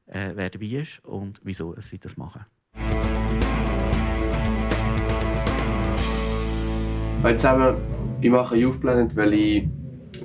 äh, 0.06 0.30
wer 0.34 0.50
dabei 0.50 0.66
ist 0.66 1.04
und 1.04 1.40
wieso 1.42 1.74
sie 1.78 1.98
das 1.98 2.16
machen. 2.16 2.44
Hallo 7.24 7.36
zusammen, 7.36 7.76
ich 8.20 8.30
mache 8.30 8.56
Youth 8.56 8.80
Planet, 8.80 9.16
weil 9.16 9.32
ich 9.32 9.68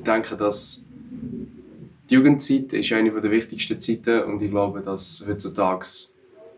denke, 0.06 0.38
dass 0.38 0.84
die 2.10 2.16
Jugendzeit 2.16 2.74
ist 2.74 2.92
eine 2.92 3.12
der 3.12 3.32
wichtigsten 3.32 3.80
Zeiten 3.80 4.24
und 4.24 4.42
ich 4.42 4.50
glaube, 4.50 4.82
dass 4.82 5.24
heutzutage 5.28 5.88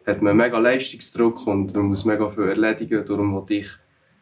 hat 0.06 0.22
man 0.22 0.38
mega 0.38 0.58
Leistungsdruck 0.58 1.46
und 1.46 1.76
man 1.76 1.88
muss 1.88 2.06
mega 2.06 2.30
viel 2.30 2.44
erledigen. 2.44 3.06
Darum 3.06 3.34
wollte 3.34 3.56
ich 3.56 3.68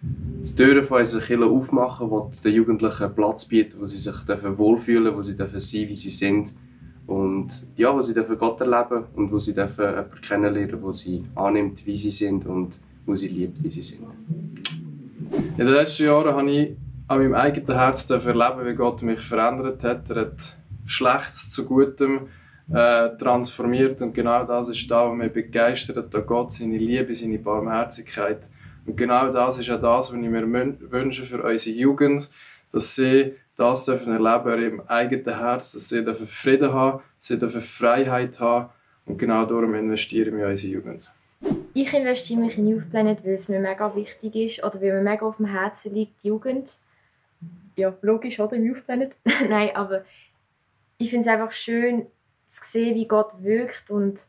die 0.01 0.55
Türen 0.55 0.85
von 0.85 1.01
unserer 1.01 1.21
Kirche 1.21 1.45
aufmachen, 1.45 2.09
wo 2.09 2.31
den 2.43 2.53
Jugendlichen 2.53 3.13
Platz 3.13 3.45
bieten, 3.45 3.79
wo 3.79 3.87
sie 3.87 3.97
sich 3.97 4.15
wohlfühlen 4.57 5.15
wo 5.15 5.21
sie 5.21 5.33
sein 5.33 5.49
dürfen 5.51 5.89
wie 5.89 5.95
sie 5.95 6.09
sind. 6.09 6.53
Und 7.05 7.65
ja, 7.75 7.93
wo 7.93 8.01
sie 8.01 8.13
Gott 8.13 8.61
erleben 8.61 9.05
und 9.15 9.31
wo 9.31 9.39
sie 9.39 9.51
jemanden 9.51 10.21
kennenlernen 10.21 10.81
wo 10.81 10.91
sie 10.91 11.23
annimmt, 11.35 11.85
wie 11.85 11.97
sie 11.97 12.11
sind 12.11 12.45
und 12.45 12.79
wo 13.05 13.15
sie 13.15 13.27
liebt, 13.27 13.63
wie 13.63 13.71
sie 13.71 13.81
sind. 13.81 14.01
In 15.57 15.65
den 15.65 15.73
letzten 15.73 16.05
Jahren 16.05 16.35
habe 16.35 16.51
ich 16.51 16.75
an 17.07 17.17
meinem 17.17 17.33
eigenen 17.33 17.75
Herz 17.77 18.09
erleben, 18.09 18.65
wie 18.65 18.75
Gott 18.75 19.01
mich 19.01 19.21
verändert 19.21 19.83
hat. 19.83 20.09
Er 20.11 20.21
hat 20.21 20.58
Schlechtes 20.89 21.49
zu 21.49 21.65
Gutem 21.65 22.29
äh, 22.71 23.09
transformiert. 23.17 24.01
Und 24.01 24.13
genau 24.13 24.43
das 24.43 24.69
ist 24.69 24.89
da, 24.89 25.09
was 25.09 25.17
mich 25.17 25.31
begeistert 25.31 26.13
an 26.13 26.25
Gott, 26.25 26.53
seine 26.53 26.77
Liebe, 26.77 27.15
seine 27.15 27.37
Barmherzigkeit. 27.37 28.39
Und 28.85 28.95
genau 28.95 29.31
das 29.31 29.57
ist 29.59 29.69
auch 29.69 29.81
das, 29.81 30.11
was 30.11 30.13
ich 30.13 30.29
mir 30.29 30.51
wünsche 30.91 31.25
für 31.25 31.43
unsere 31.43 31.75
Jugend, 31.75 32.29
dass 32.71 32.95
sie 32.95 33.33
das 33.55 33.85
dürfen 33.85 34.13
erleben 34.13 34.61
ihrem 34.61 34.81
eigenen 34.87 35.37
Herz, 35.37 35.73
dass 35.73 35.89
sie 35.89 36.03
dürfen 36.03 36.27
Frieden 36.27 36.73
haben, 36.73 37.01
dass 37.19 37.27
sie 37.27 37.37
dürfen 37.37 37.61
Freiheit 37.61 38.39
haben. 38.39 38.69
Und 39.05 39.17
genau 39.17 39.45
darum 39.45 39.75
investieren 39.75 40.37
wir 40.37 40.45
in 40.45 40.51
unsere 40.51 40.73
Jugend. 40.73 41.11
Ich 41.73 41.93
investiere 41.93 42.39
mich 42.39 42.57
in 42.57 42.67
Youth 42.67 42.89
Planet, 42.89 43.23
weil 43.23 43.33
es 43.33 43.49
mir 43.49 43.59
mega 43.59 43.95
wichtig 43.95 44.35
ist 44.35 44.63
oder 44.63 44.81
weil 44.81 44.93
mir 44.93 45.01
mega 45.01 45.25
auf 45.25 45.37
dem 45.37 45.45
Herzen 45.45 45.93
liegt, 45.93 46.23
die 46.23 46.29
Jugend. 46.29 46.77
Ja, 47.75 47.93
logisch, 48.01 48.39
oder? 48.39 48.55
Youth 48.55 48.85
Planet. 48.85 49.11
Nein, 49.49 49.69
aber 49.75 50.03
ich 50.99 51.09
finde 51.09 51.27
es 51.27 51.33
einfach 51.33 51.53
schön 51.53 52.05
zu 52.49 52.61
sehen, 52.63 52.95
wie 52.95 53.07
Gott 53.07 53.31
wirkt 53.41 53.89
und 53.89 54.27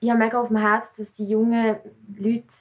ich 0.00 0.10
habe 0.10 0.18
mega 0.18 0.40
auf 0.40 0.48
dem 0.48 0.58
Herz, 0.58 0.94
dass 0.96 1.12
die 1.12 1.24
jungen 1.24 1.76
Leute 2.18 2.52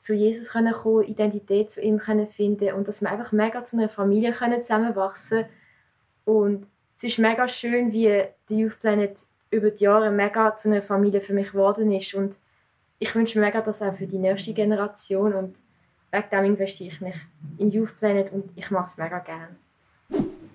zu 0.00 0.14
Jesus 0.14 0.50
kommen 0.50 0.72
können, 0.72 1.04
Identität 1.04 1.72
zu 1.72 1.80
ihm 1.80 1.98
können 1.98 2.28
finden 2.28 2.74
und 2.74 2.86
dass 2.86 3.00
wir 3.00 3.10
einfach 3.10 3.32
mega 3.32 3.64
zu 3.64 3.76
einer 3.76 3.88
Familie 3.88 4.32
können 4.32 4.62
zusammenwachsen 4.62 5.46
und 6.24 6.66
es 6.98 7.04
ist 7.04 7.18
mega 7.18 7.48
schön, 7.48 7.92
wie 7.92 8.04
der 8.04 8.34
Youth 8.48 8.78
Planet 8.80 9.16
über 9.50 9.70
die 9.70 9.84
Jahre 9.84 10.10
mega 10.10 10.56
zu 10.56 10.68
einer 10.68 10.82
Familie 10.82 11.20
für 11.20 11.32
mich 11.32 11.52
geworden 11.52 11.90
ist 11.92 12.14
und 12.14 12.36
ich 12.98 13.14
wünsche 13.14 13.38
mir 13.38 13.46
mega 13.46 13.60
das 13.62 13.82
auch 13.82 13.96
für 13.96 14.06
die 14.06 14.18
nächste 14.18 14.52
Generation 14.52 15.32
und 15.34 15.56
wegen 16.10 16.30
dem 16.30 16.44
investiere 16.44 16.90
ich 16.90 17.00
mich 17.00 17.16
in 17.58 17.70
Youth 17.70 17.98
Planet 17.98 18.32
und 18.32 18.50
ich 18.54 18.70
mache 18.70 18.90
es 18.90 18.98
mega 18.98 19.18
gerne. 19.18 19.56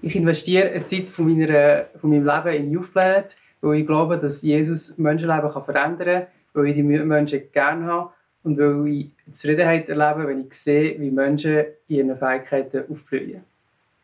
Ich 0.02 0.16
investiere 0.16 0.72
eine 0.72 0.86
Zeit 0.86 1.08
von, 1.10 1.28
meiner, 1.28 1.86
von 2.00 2.10
meinem 2.12 2.26
Leben 2.26 2.66
in 2.66 2.72
Youth 2.72 2.92
Planet, 2.92 3.36
weil 3.62 3.80
ich 3.80 3.88
glaube, 3.88 4.18
dass 4.18 4.42
Jesus 4.42 4.98
Menschenleben 4.98 5.52
kann 5.52 5.66
verändern 5.66 6.24
kann, 6.24 6.28
weil 6.54 6.68
ich 6.68 6.76
die 6.76 6.84
Menschen 6.84 7.42
gerne 7.52 7.86
habe 7.86 8.10
und 8.44 8.58
weil 8.60 8.88
ich 8.88 9.12
Zufriedenheit 9.34 9.90
erlebe, 9.90 10.28
wenn 10.28 10.46
ich 10.46 10.54
sehe, 10.54 11.00
wie 11.00 11.10
Menschen 11.10 11.66
ihren 11.88 12.16
Fähigkeiten 12.18 12.84
aufblühen. 12.92 13.44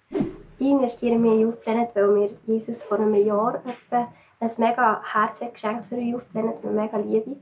Ich 0.10 0.70
investiere 0.70 1.16
in 1.16 1.42
Youth 1.42 1.62
Planet, 1.62 1.90
weil 1.94 2.08
mir 2.08 2.30
Jesus 2.48 2.84
vor 2.84 3.00
einem 3.00 3.16
Jahr 3.16 3.62
etwa 3.66 4.12
ein 4.40 4.52
mega 4.58 5.02
Herz 5.04 5.40
geschenkt 5.40 5.86
für 5.86 5.98
Youth 5.98 6.30
Planet 6.32 6.56
und 6.64 6.76
mega 6.76 6.98
Liebe, 6.98 7.36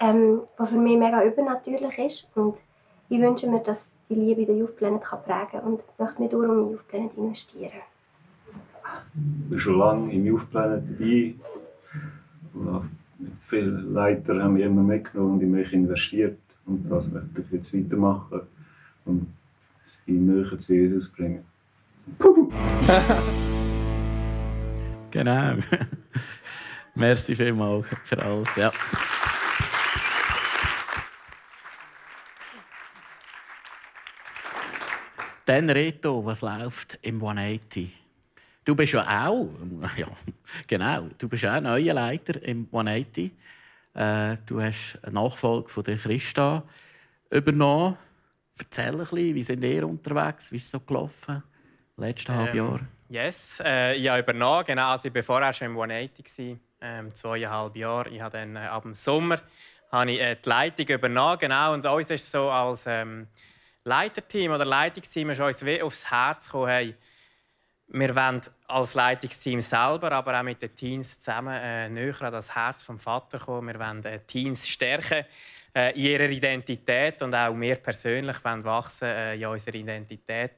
ähm, 0.00 0.42
was 0.56 0.70
für 0.70 0.76
mich 0.76 0.98
mega 0.98 1.22
übernatürlich 1.24 1.98
ist. 1.98 2.28
Und 2.34 2.56
ich 3.08 3.20
wünsche 3.20 3.48
mir, 3.48 3.60
dass 3.60 3.92
die 4.08 4.14
Liebe 4.14 4.44
den 4.46 4.58
Youth 4.58 4.76
Planet 4.76 5.02
kann 5.02 5.22
prägen 5.22 5.48
kann 5.50 5.62
und 5.62 5.80
möchte 5.98 6.22
nicht 6.22 6.32
darum 6.32 6.50
in 6.50 6.70
Youth 6.72 6.88
Planet 6.88 7.16
investieren. 7.16 7.82
Ich 9.14 9.50
bin 9.50 9.58
schon 9.58 9.78
lange 9.78 10.12
im 10.12 10.26
Youth 10.26 10.50
Planet 10.50 10.82
dabei. 10.88 11.34
Viele 13.48 13.70
Leiter 13.70 14.42
haben 14.42 14.54
mich 14.54 14.64
immer 14.64 14.82
mitgenommen 14.82 15.34
und 15.34 15.42
in 15.42 15.50
mich 15.50 15.72
investiert. 15.72 16.38
Und 16.66 16.90
das 16.90 17.10
möchte 17.10 17.42
ich 17.42 17.50
jetzt 17.52 17.74
weitermachen 17.74 18.40
und 19.04 19.26
sie 19.82 20.12
näher 20.12 20.58
zu 20.58 20.74
Jesus 20.74 21.08
bringen. 21.08 21.44
genau. 25.10 25.54
Merci 26.94 27.34
vielmals 27.34 27.86
für 28.04 28.22
alles. 28.22 28.56
Ja. 28.56 28.72
Dann 35.46 35.68
Reto, 35.68 36.24
was 36.24 36.40
läuft 36.40 36.98
im 37.02 37.16
180? 37.16 37.90
Du 38.64 38.74
bist 38.74 38.94
ja 38.94 39.28
auch, 39.28 39.50
ja, 39.96 40.06
genau, 40.66 41.08
du 41.18 41.28
bist 41.28 41.44
auch 41.44 41.60
neuer 41.60 41.92
Leiter 41.92 42.42
im 42.42 42.66
180. 42.72 43.30
Äh, 43.92 44.36
du 44.46 44.60
hast 44.62 44.98
eine 45.02 45.14
Nachfolge 45.14 45.68
von 45.68 45.84
der 45.84 45.98
Christa 45.98 46.62
übernommen. 47.30 47.98
Erzähl 48.58 48.92
ein 48.92 48.98
bisschen, 48.98 49.34
wie 49.34 49.42
sind 49.42 49.64
ihr 49.64 49.86
unterwegs? 49.86 50.50
Wie 50.50 50.56
ist 50.56 50.64
es 50.64 50.70
so 50.70 50.80
gelaufen? 50.80 51.42
Letztes 51.96 52.34
ähm, 52.34 52.40
halbe 52.40 52.56
Jahr? 52.56 52.80
Yes, 53.10 53.60
äh, 53.62 53.96
ich 53.96 54.08
habe 54.08 54.20
übernommen. 54.20 54.64
Genau, 54.64 54.92
also 54.92 55.08
ich 55.08 55.14
war 55.14 55.22
vorher 55.22 55.52
schon 55.52 55.66
im 55.66 55.72
180, 55.72 56.56
ähm, 56.80 57.14
zweieinhalb 57.14 57.76
Jahre. 57.76 58.08
Ich 58.08 58.20
habe 58.20 58.38
dann 58.38 58.56
äh, 58.56 58.60
ab 58.60 58.82
dem 58.82 58.94
Sommer 58.94 59.40
habe 59.92 60.10
ich, 60.10 60.20
äh, 60.20 60.36
die 60.42 60.48
Leitung 60.48 60.86
übernommen. 60.86 61.38
Genau, 61.38 61.74
und 61.74 61.84
uns 61.84 62.10
ist 62.10 62.30
so 62.30 62.50
als 62.50 62.84
ähm, 62.86 63.28
Leiterteam 63.84 64.52
oder 64.52 64.64
Leitungsteam 64.64 65.30
ist 65.30 65.40
uns 65.40 65.64
wie 65.64 65.82
aufs 65.82 66.10
Herz 66.10 66.46
gekommen, 66.46 66.68
hey, 66.68 66.94
wir 67.88 68.16
wollen 68.16 68.40
als 68.66 68.94
Leitungsteam 68.94 69.60
selber, 69.60 70.10
aber 70.10 70.38
auch 70.38 70.42
mit 70.42 70.62
den 70.62 70.74
Teams 70.74 71.18
zusammen 71.18 71.54
äh, 71.54 71.88
näher 71.90 72.22
an 72.22 72.32
das 72.32 72.54
Herz 72.54 72.82
vom 72.82 72.98
Vater 72.98 73.38
kommen. 73.38 73.68
Wir 73.68 73.78
wollen 73.78 74.02
äh, 74.04 74.20
Teams 74.20 74.66
stärken 74.66 75.24
äh, 75.74 75.90
in 75.92 76.00
ihrer 76.00 76.30
Identität 76.30 77.20
und 77.20 77.34
auch 77.34 77.54
wir 77.54 77.76
persönlich 77.76 78.42
wollen 78.42 78.64
wachsen 78.64 79.08
äh, 79.08 79.34
in 79.34 79.46
unserer 79.46 79.74
Identität. 79.74 80.52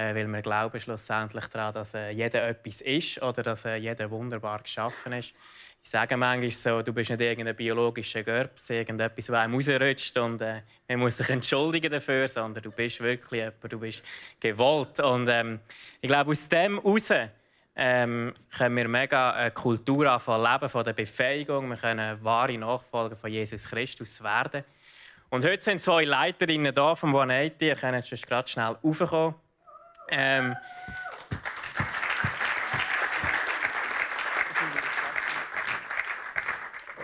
Äh, 0.00 0.14
weil 0.14 0.26
wir 0.26 0.42
glauben 0.42 0.80
schlussendlich 0.80 1.46
daran, 1.46 1.74
dass 1.74 1.94
äh, 1.94 2.10
jeder 2.10 2.48
etwas 2.48 2.80
ist 2.80 3.20
oder 3.22 3.42
dass 3.42 3.64
äh, 3.64 3.76
jeder 3.76 4.10
wunderbar 4.10 4.62
geschaffen 4.62 5.12
ist. 5.12 5.34
Ich 5.82 5.90
sage 5.90 6.16
manchmal 6.16 6.50
so, 6.50 6.82
du 6.82 6.92
bist 6.92 7.10
nicht 7.10 7.20
irgendein 7.20 7.56
biologischer 7.56 8.22
Görbs, 8.22 8.70
irgendetwas, 8.70 9.26
das 9.26 9.36
einem 9.36 9.54
rausrutscht 9.54 10.16
und 10.18 10.40
äh, 10.42 10.62
man 10.88 11.00
muss 11.00 11.16
sich 11.16 11.28
entschuldigen 11.28 11.90
dafür, 11.90 12.28
sondern 12.28 12.62
du 12.62 12.70
bist 12.70 13.00
wirklich 13.00 13.42
jemand, 13.42 13.72
du 13.72 13.78
bist 13.78 14.02
gewollt. 14.38 15.00
Und 15.00 15.28
ähm, 15.28 15.60
ich 16.00 16.08
glaube, 16.08 16.30
aus 16.30 16.48
dem 16.48 16.80
heraus 16.82 17.12
ähm, 17.76 18.34
können 18.56 18.76
wir 18.76 18.88
mega 18.88 19.32
eine 19.32 19.50
Kultur 19.50 20.10
anfangen 20.10 20.50
leben 20.50 20.68
von 20.68 20.84
der 20.84 20.92
Befähigung. 20.92 21.68
Wir 21.68 21.76
können 21.76 22.24
wahre 22.24 22.56
Nachfolger 22.58 23.16
von 23.16 23.30
Jesus 23.30 23.68
Christus 23.68 24.22
werden. 24.22 24.64
Und 25.30 25.44
heute 25.44 25.62
sind 25.62 25.82
zwei 25.82 26.04
Leiterinnen 26.04 26.74
da 26.74 26.94
vom 26.94 27.14
180. 27.14 27.68
Ihr 27.68 27.76
könnt 27.76 28.06
schon 28.06 28.18
gerade 28.18 28.48
schnell 28.48 28.76
raufkommen. 28.82 29.34
Ähm, 30.10 30.56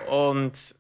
und 0.06 0.74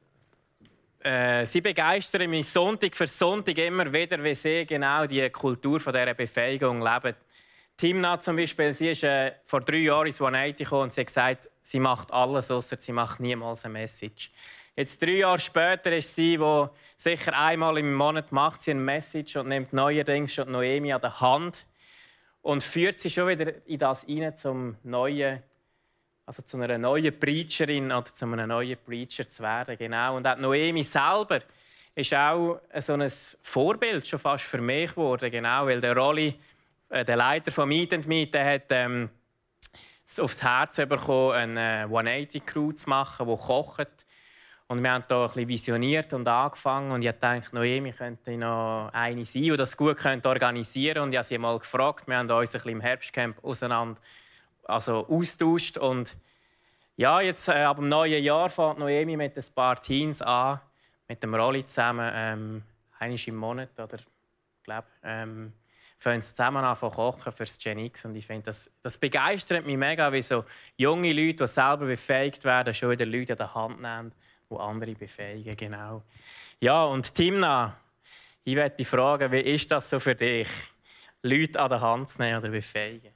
äh, 1.00 1.46
sie 1.46 1.60
begeistern 1.60 2.28
mich 2.28 2.48
Sonntag 2.48 2.96
für 2.96 3.06
Sonntag 3.06 3.56
immer 3.58 3.92
wieder, 3.92 4.22
wie 4.22 4.34
sie 4.34 4.66
genau 4.66 5.06
die 5.06 5.28
Kultur 5.30 5.78
von 5.78 5.92
dieser 5.92 6.14
Befähigung 6.14 6.82
leben. 6.82 7.14
Timna 7.76 8.20
zum 8.20 8.36
Beispiel, 8.36 8.72
sie 8.72 8.90
ist 8.90 9.04
äh, 9.04 9.32
vor 9.44 9.60
drei 9.60 9.76
Jahren 9.76 10.06
ins 10.06 10.20
180 10.20 10.56
gekommen 10.56 10.82
und 10.84 10.94
sie 10.94 11.02
hat 11.02 11.06
gesagt, 11.06 11.48
sie 11.62 11.78
macht 11.78 12.10
alles, 12.12 12.50
außer 12.50 12.76
sie 12.80 12.92
macht 12.92 13.20
niemals 13.20 13.64
eine 13.64 13.74
Message. 13.74 14.32
Jetzt 14.74 15.00
drei 15.00 15.18
Jahre 15.18 15.38
später 15.38 15.94
ist 15.96 16.14
sie, 16.14 16.40
wo 16.40 16.70
sicher 16.96 17.38
einmal 17.38 17.78
im 17.78 17.94
Monat 17.94 18.32
macht 18.32 18.62
sie 18.62 18.72
eine 18.72 18.80
Message 18.80 19.36
und 19.36 19.48
nimmt 19.48 19.72
neuerdings 19.72 20.34
schon 20.34 20.50
Noemi 20.50 20.92
an 20.92 21.00
der 21.00 21.20
Hand 21.20 21.66
und 22.46 22.62
führt 22.62 23.00
sie 23.00 23.10
schon 23.10 23.26
wieder 23.26 23.52
in 23.66 23.80
das 23.80 24.06
rein, 24.08 24.36
zum 24.36 24.76
neuen, 24.84 25.42
also 26.26 26.42
zu 26.42 26.56
einer 26.58 26.78
neuen 26.78 27.18
Preacherin 27.18 27.90
oder 27.90 28.04
zu 28.04 28.24
einem 28.24 28.48
neuen 28.48 28.78
Preacher 28.86 29.28
zu 29.28 29.42
werden. 29.42 29.76
Genau. 29.76 30.16
Und 30.16 30.28
auch 30.28 30.36
Noemi 30.36 30.84
selber 30.84 31.40
ist 31.96 32.14
auch 32.14 32.60
so 32.78 32.92
ein 32.92 33.10
Vorbild 33.42 34.06
schon 34.06 34.20
fast 34.20 34.44
für 34.44 34.60
mich 34.60 34.90
geworden, 34.90 35.28
genau, 35.28 35.66
weil 35.66 35.80
der 35.80 35.96
Rolli, 35.96 36.38
äh, 36.88 37.04
der 37.04 37.16
Leiter 37.16 37.50
von 37.50 37.68
Meet 37.68 37.94
and 37.94 38.06
Meet, 38.06 38.34
der 38.34 38.54
hat 38.54 38.66
ähm, 38.70 39.10
aufs 40.18 40.40
Herz 40.40 40.76
bekommen, 40.76 41.58
eine 41.58 41.86
180-Crew 41.86 42.72
zu 42.74 42.88
machen, 42.88 43.26
die 43.26 43.36
kocht 43.36 44.05
und 44.68 44.82
wir 44.82 44.92
haben 44.92 45.04
hier 45.06 45.16
ein 45.16 45.26
bisschen 45.26 45.48
visioniert 45.48 46.12
und 46.12 46.26
angefangen. 46.26 46.90
Und 46.90 47.02
ich 47.02 47.12
dachte, 47.12 47.54
Noemi 47.54 47.92
könnte 47.92 48.36
noch 48.36 48.90
eine 48.92 49.24
sein, 49.24 49.42
die 49.42 49.56
das 49.56 49.76
gut 49.76 50.04
organisieren 50.04 50.94
könnte. 50.94 51.02
Und 51.02 51.12
ich 51.12 51.18
habe 51.18 51.28
sie 51.28 51.38
mal 51.38 51.58
gefragt. 51.58 52.08
Wir 52.08 52.16
haben 52.16 52.28
uns 52.28 52.50
ein 52.50 52.52
bisschen 52.52 52.70
im 52.72 52.80
Herbstcamp 52.80 53.44
auseinander 53.44 54.00
also 54.64 55.06
austauscht. 55.06 55.78
Und 55.78 56.16
ja, 56.96 57.20
jetzt 57.20 57.48
äh, 57.48 57.62
ab 57.62 57.76
dem 57.76 57.88
neuen 57.88 58.22
Jahr 58.22 58.50
fängt 58.50 58.78
Noemi 58.78 59.16
mit 59.16 59.36
ein 59.36 59.44
paar 59.54 59.80
Teens 59.80 60.20
an, 60.20 60.60
mit 61.06 61.22
dem 61.22 61.34
Rolli 61.34 61.64
zusammen, 61.64 62.10
ähm, 62.12 62.62
einmal 62.98 63.20
im 63.24 63.36
Monat 63.36 63.78
oder 63.78 63.98
glaube, 64.64 64.88
ähm, 65.04 65.52
fangen 65.96 66.20
sie 66.20 66.34
zusammen 66.34 66.64
an 66.64 66.76
zu 66.76 66.90
kochen 66.90 67.30
für 67.30 67.44
das 67.44 67.56
Gen 67.56 67.78
X. 67.78 68.04
Und 68.04 68.16
ich 68.16 68.26
finde, 68.26 68.46
das, 68.46 68.68
das 68.82 68.98
begeistert 68.98 69.64
mich 69.64 69.76
mega, 69.76 70.12
wie 70.12 70.22
so 70.22 70.44
junge 70.76 71.12
Leute, 71.12 71.44
die 71.44 71.46
selber 71.46 71.86
befähigt 71.86 72.42
werden, 72.44 72.74
schon 72.74 72.90
wieder 72.90 73.06
Leute 73.06 73.34
an 73.34 73.38
der 73.38 73.54
Hand 73.54 73.80
nehmen 73.80 74.12
wo 74.48 74.56
andere 74.56 74.94
befähigen. 74.94 75.56
Genau. 75.56 76.02
Ja, 76.60 76.84
und 76.84 77.14
Timna, 77.14 77.76
ich 78.44 78.54
möchte 78.54 78.78
dich 78.78 78.88
fragen, 78.88 79.32
wie 79.32 79.40
ist 79.40 79.70
das 79.70 79.90
so 79.90 79.98
für 79.98 80.14
dich, 80.14 80.48
Leute 81.22 81.60
an 81.60 81.70
der 81.70 81.80
Hand 81.80 82.08
zu 82.08 82.22
nehmen 82.22 82.38
oder 82.38 82.48
befähigen? 82.50 83.12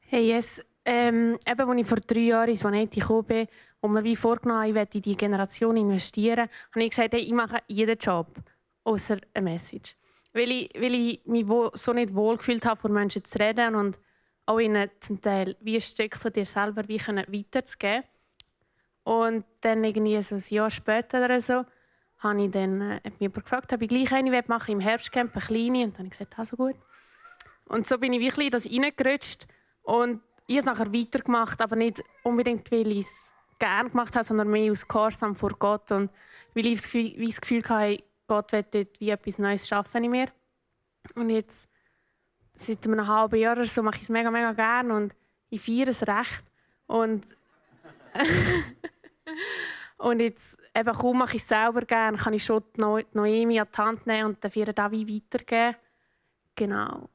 Hey, 0.00 0.28
yes. 0.28 0.64
Ähm, 0.84 1.38
eben, 1.46 1.68
als 1.70 1.80
ich 1.80 1.86
vor 1.86 1.98
drei 1.98 2.20
Jahren 2.20 2.48
ins 2.48 2.64
Vaneti 2.64 3.00
gekommen 3.00 3.24
bin 3.24 3.46
und 3.80 3.92
mir 3.92 4.04
wie 4.04 4.16
vorgenommen 4.16 4.68
ich 4.68 4.74
werde 4.74 4.96
in 4.96 5.02
die 5.02 5.16
Generation 5.16 5.76
investieren, 5.76 6.48
habe 6.72 6.84
ich 6.84 6.90
gesagt, 6.90 7.12
hey, 7.12 7.20
ich 7.20 7.32
mache 7.32 7.58
jeden 7.66 7.98
Job, 7.98 8.28
außer 8.84 9.18
eine 9.34 9.50
Message. 9.50 9.96
Weil 10.32 10.50
ich, 10.50 10.70
weil 10.74 10.94
ich 10.94 11.26
mich 11.26 11.46
so 11.74 11.92
nicht 11.92 12.14
wohlgefühlt 12.14 12.64
habe, 12.64 12.80
vor 12.80 12.90
Menschen 12.90 13.24
zu 13.24 13.38
reden 13.38 13.74
und 13.74 13.98
auch 14.46 14.60
ihnen 14.60 14.90
zum 15.00 15.20
Teil 15.20 15.56
wie 15.60 15.74
ein 15.74 15.80
Stück 15.82 16.16
von 16.16 16.32
dir 16.32 16.46
selber 16.46 16.88
wie 16.88 16.98
weiterzugeben. 16.98 18.04
Und 19.08 19.46
dann 19.62 19.84
irgendwie 19.84 20.20
so 20.20 20.34
ein 20.34 20.44
Jahr 20.50 20.70
später 20.70 21.24
oder 21.24 21.40
so, 21.40 21.64
habe 22.18 22.44
ich 22.44 22.50
dann 22.50 22.82
äh, 22.82 23.10
mich 23.18 23.32
gefragt, 23.32 23.72
ob 23.72 23.80
ich 23.80 23.88
gleich 23.88 24.12
eine 24.12 24.42
machen 24.48 24.72
im 24.72 24.80
Herbstcamp, 24.80 25.34
eine 25.34 25.42
kleine. 25.46 25.84
Und 25.84 25.94
dann 25.94 25.98
habe 25.98 26.04
ich 26.08 26.18
gesagt, 26.18 26.38
also 26.38 26.56
gut. 26.58 26.76
Und 27.64 27.86
so 27.86 27.96
bin 27.96 28.12
ich 28.12 28.20
wirklich 28.20 28.50
das 28.50 28.66
reingerutscht. 28.66 29.46
Und 29.80 30.20
ich 30.46 30.58
habe 30.58 30.70
es 30.70 30.78
nachher 30.78 30.92
weitergemacht, 30.92 31.58
aber 31.62 31.74
nicht 31.76 32.04
unbedingt, 32.22 32.70
weil 32.70 32.86
ich 32.88 33.06
es 33.06 33.32
gerne 33.58 33.88
gemacht 33.88 34.14
habe, 34.14 34.26
sondern 34.26 34.50
mehr 34.50 34.70
aus 34.70 34.86
Gehorsam 34.86 35.34
vor 35.34 35.54
Gott. 35.58 35.90
Und 35.90 36.10
weil 36.52 36.66
ich 36.66 36.74
das 36.74 36.84
Gefühl, 36.84 37.14
wie 37.16 37.28
das 37.28 37.40
Gefühl 37.40 37.62
hatte, 37.66 38.02
Gott 38.26 38.52
will 38.52 38.66
dort 38.70 39.00
wie 39.00 39.08
etwas 39.08 39.38
Neues 39.38 39.66
schaffen 39.66 40.04
in 40.04 40.10
mir. 40.10 40.28
Und 41.14 41.30
jetzt, 41.30 41.66
seit 42.56 42.86
einem 42.86 43.06
halben 43.06 43.36
Jahr 43.36 43.56
oder 43.56 43.64
so, 43.64 43.82
mache 43.82 43.96
ich 43.96 44.02
es 44.02 44.10
mega, 44.10 44.30
mega 44.30 44.52
gerne 44.52 44.94
und 44.94 45.14
ich 45.48 45.62
feiere 45.62 45.88
es 45.88 46.06
recht. 46.06 46.44
Und 46.86 47.24
Und 49.98 50.20
jetzt, 50.20 50.56
eben 50.74 50.94
kaum 50.94 51.18
mache 51.18 51.36
ich 51.36 51.42
es 51.42 51.48
selber 51.48 51.80
gerne, 51.80 52.16
kann 52.16 52.32
ich 52.32 52.44
schon 52.44 52.62
die 52.76 53.04
Noemi 53.12 53.58
an 53.58 53.66
die 53.72 53.78
Hand 53.78 54.06
nehmen 54.06 54.26
und 54.26 54.44
dann 54.44 54.52
ihr 54.54 54.72
da 54.72 54.92
wie 54.92 55.16
weitergeben. 55.16 55.76
Genau. 56.54 57.08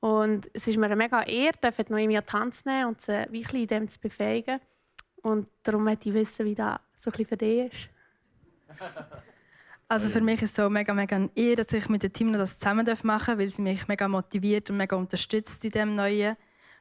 Und 0.00 0.48
es 0.54 0.66
ist 0.66 0.78
mir 0.78 0.86
eine 0.86 0.96
mega 0.96 1.22
Ehre, 1.22 1.52
die 1.60 1.92
Noemi 1.92 2.16
an 2.16 2.24
die 2.26 2.32
Hand 2.32 2.54
zu 2.54 2.68
nehmen 2.68 2.88
und 2.88 3.02
sie 3.02 3.26
wirklich 3.28 3.62
in 3.62 3.68
dem 3.68 3.88
zu 3.88 4.00
befähigen. 4.00 4.60
Und 5.22 5.46
darum 5.62 5.84
möchte 5.84 6.08
ich 6.08 6.14
wissen, 6.14 6.46
wie 6.46 6.54
das 6.54 6.80
so 6.96 7.10
ein 7.10 7.26
für 7.26 7.36
dich 7.36 7.70
ist. 7.70 7.88
Also 9.86 10.08
für 10.08 10.22
mich 10.22 10.40
ist 10.40 10.50
es 10.50 10.56
so 10.56 10.70
mega, 10.70 10.94
mega 10.94 11.16
eine 11.16 11.28
Ehre, 11.36 11.56
dass 11.56 11.72
ich 11.74 11.86
mit 11.90 12.02
dem 12.02 12.14
Team 12.14 12.32
noch 12.32 12.38
das 12.38 12.58
zusammen 12.58 12.86
machen 13.02 13.26
darf, 13.26 13.38
weil 13.38 13.50
sie 13.50 13.60
mich 13.60 13.86
mega 13.88 14.08
motiviert 14.08 14.70
und 14.70 14.78
mega 14.78 14.96
unterstützt 14.96 15.62
in 15.66 15.70
dem 15.70 15.94
Neuen. 15.94 16.34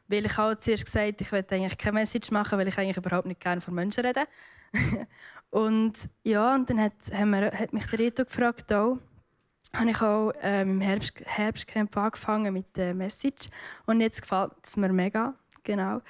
Weil 0.07 0.25
ich 0.25 0.37
auch 0.37 0.55
zuerst 0.55 0.85
gesagt 0.85 1.19
ich 1.19 1.29
will 1.31 1.45
eigentlich 1.51 1.77
keine 1.77 1.99
Message 1.99 2.31
machen, 2.31 2.57
weil 2.57 2.69
ich 2.69 2.77
eigentlich 2.77 2.95
überhaupt 2.95 3.27
nicht 3.27 3.41
gerne 3.41 3.59
von 3.59 3.75
Menschen 3.75 4.05
rede. 4.05 4.25
und 5.49 5.93
ja, 6.23 6.55
und 6.55 6.69
dann 6.69 6.79
hat, 6.79 6.93
wir, 7.09 7.51
hat 7.51 7.73
mich 7.73 7.85
der 7.87 7.99
Reto 7.99 8.25
gefragt, 8.25 8.71
auch, 8.73 8.97
habe 9.73 9.89
ich 9.89 10.01
auch 10.01 10.33
ähm, 10.41 10.71
im 10.71 10.81
Herbst, 10.81 11.13
Herbstcamp 11.23 11.95
angefangen 11.95 12.53
mit 12.53 12.75
der 12.75 12.93
Message 12.93 13.49
und 13.85 14.01
jetzt 14.01 14.21
gefällt 14.21 14.51
es 14.63 14.75
mir 14.75 14.91
mega, 14.91 15.33
genau. 15.63 16.01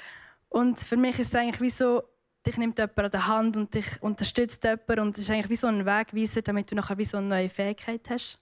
Und 0.50 0.80
für 0.80 0.98
mich 0.98 1.20
ist 1.20 1.28
es 1.28 1.36
eigentlich 1.36 1.62
wie 1.62 1.70
so, 1.70 2.04
dich 2.46 2.58
nimmt 2.58 2.78
jemand 2.78 3.00
an 3.00 3.12
der 3.12 3.28
Hand 3.28 3.58
und 3.58 3.74
dich 3.74 4.02
unterstützt 4.02 4.64
jemand 4.64 5.00
und 5.00 5.18
es 5.18 5.26
ist 5.26 5.30
eigentlich 5.30 5.50
wie 5.50 5.56
so 5.56 5.68
ein 5.68 5.86
Wegweiser, 5.86 6.42
damit 6.42 6.72
du 6.72 6.76
nachher 6.76 6.98
wie 6.98 7.06
so 7.06 7.18
eine 7.18 7.28
neue 7.28 7.50
Fähigkeit 7.50 8.10
hast. 8.10 8.40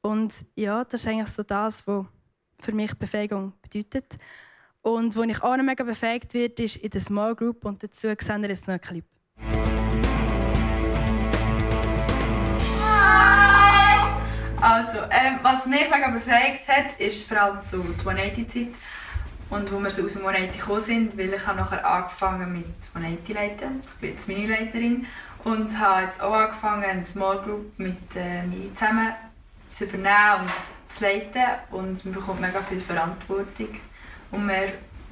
Und 0.00 0.44
ja, 0.54 0.84
das 0.84 1.02
ist 1.02 1.08
eigentlich 1.08 1.28
so 1.28 1.42
das, 1.42 1.86
was 1.86 2.06
für 2.60 2.72
mich 2.72 2.94
Befähigung 2.94 3.52
bedeutet. 3.62 4.16
Und 4.82 5.16
wo 5.16 5.22
ich 5.22 5.42
auch 5.42 5.56
noch 5.56 5.64
mega 5.64 5.82
befähigt 5.82 6.32
wird, 6.32 6.60
ist 6.60 6.76
in 6.76 6.90
der 6.90 7.00
Small 7.00 7.34
Group 7.34 7.64
und 7.64 7.82
dazu 7.82 8.08
sehen 8.18 8.42
wir 8.42 8.48
jetzt 8.48 8.68
noch 8.68 8.74
einen 8.74 8.80
Clip. 8.80 9.04
Ähm, 15.10 15.38
was 15.42 15.66
mich 15.66 15.88
mega 15.90 16.08
befähigt 16.08 16.68
hat, 16.68 16.98
ist 16.98 17.28
vor 17.28 17.40
allem 17.40 17.60
so 17.60 17.78
die 17.78 18.04
180-Zeit. 18.04 18.68
Und 19.48 19.72
wo 19.72 19.78
wir 19.78 19.90
so 19.90 20.02
aus 20.04 20.14
dem 20.14 20.26
180 20.26 20.60
gekommen 20.60 20.80
sind, 20.80 21.18
weil 21.18 21.32
ich 21.32 21.46
habe 21.46 21.60
nachher 21.60 21.86
angefangen 21.86 22.52
mit 22.52 22.66
180 22.94 23.34
leiten. 23.34 23.82
Ich 23.88 23.94
bin 24.00 24.10
jetzt 24.12 24.28
Mini-Leiterin 24.28 25.06
und 25.44 25.78
habe 25.78 26.06
jetzt 26.06 26.20
auch 26.20 26.34
angefangen, 26.34 26.84
eine 26.84 27.04
Small 27.04 27.38
Group 27.42 27.78
mit 27.78 27.96
äh, 28.16 28.42
mir 28.42 28.74
zusammen 28.74 29.14
zu 29.68 29.84
übernehmen 29.84 30.42
und 30.42 30.92
zu 30.92 31.04
leiten. 31.04 31.44
Und 31.70 32.04
man 32.04 32.14
bekommt 32.14 32.40
mega 32.40 32.60
viel 32.62 32.80
Verantwortung. 32.80 33.76
Und 34.32 34.46
man 34.46 34.64